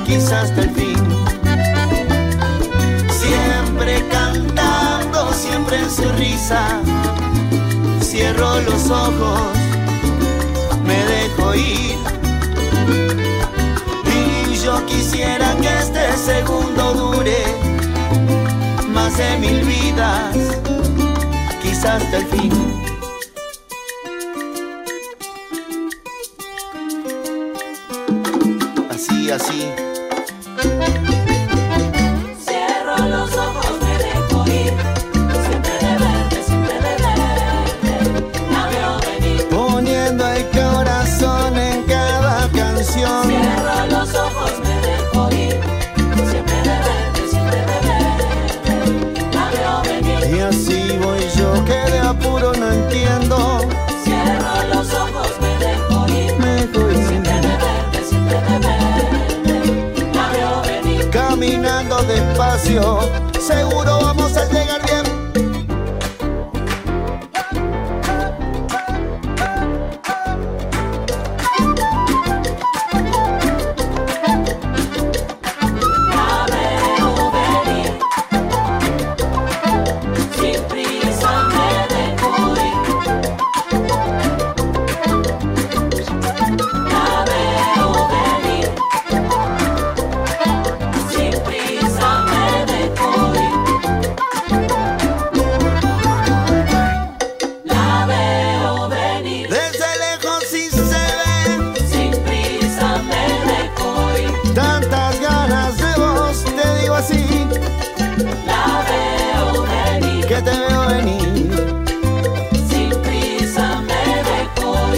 quizás 0.07 0.51
hasta 0.51 0.63
el 0.63 0.71
fin. 0.71 0.97
Siempre 3.11 4.05
cantando, 4.11 5.33
siempre 5.33 5.79
en 5.79 5.91
su 5.91 6.09
risa 6.13 6.81
cierro 8.13 8.61
los 8.61 8.91
ojos, 8.91 9.41
me 10.85 11.03
dejo 11.05 11.55
ir. 11.55 11.97
Quisiera 14.87 15.55
que 15.61 15.69
este 15.69 16.17
segundo 16.17 16.95
dure 16.95 17.45
más 18.93 19.17
de 19.17 19.39
mil 19.39 19.61
vidas, 19.65 20.37
quizás 21.63 22.03
hasta 22.03 22.19
el 22.19 22.27
fin. 22.27 22.82
Seguro 63.39 64.02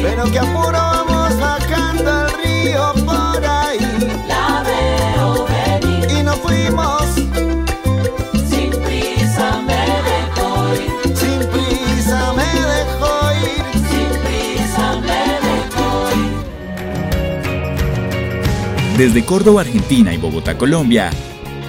Pero 0.05 0.31
que 0.31 0.39
apuro 0.39 0.73
vamos 0.73 1.41
bajando 1.41 2.11
al 2.13 2.31
río 2.35 2.93
por 3.07 3.43
ahí. 3.43 3.79
La 4.29 4.63
veo 4.63 5.47
venir. 5.47 6.11
Y 6.19 6.23
nos 6.23 6.37
fuimos. 6.41 7.05
Sin 8.51 8.71
prisa 8.85 9.63
me 9.63 9.83
dejó 10.11 10.75
ir. 10.75 10.93
Sin 11.17 11.39
prisa 11.49 12.35
me 12.35 12.51
dejó 12.75 13.33
ir. 13.47 13.65
Sin 13.89 14.11
prisa 14.21 14.87
me 15.01 15.23
dejó 15.49 15.89
ir. 16.21 16.35
Desde 18.99 19.25
Córdoba, 19.25 19.63
Argentina 19.63 20.13
y 20.13 20.19
Bogotá, 20.19 20.59
Colombia, 20.59 21.09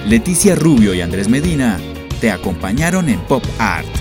Leticia 0.06 0.54
Rubio 0.54 0.92
y 0.92 1.00
Andrés 1.00 1.28
Medina 1.28 1.78
te 2.20 2.30
acompañaron 2.30 3.08
en 3.08 3.18
Pop 3.20 3.44
Art. 3.58 3.95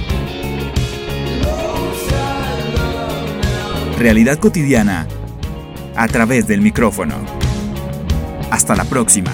Realidad 3.97 4.39
cotidiana 4.39 5.07
a 5.95 6.07
través 6.09 6.47
del 6.47 6.61
micrófono. 6.61 7.15
Hasta 8.51 8.75
la 8.75 8.83
próxima. 8.83 9.31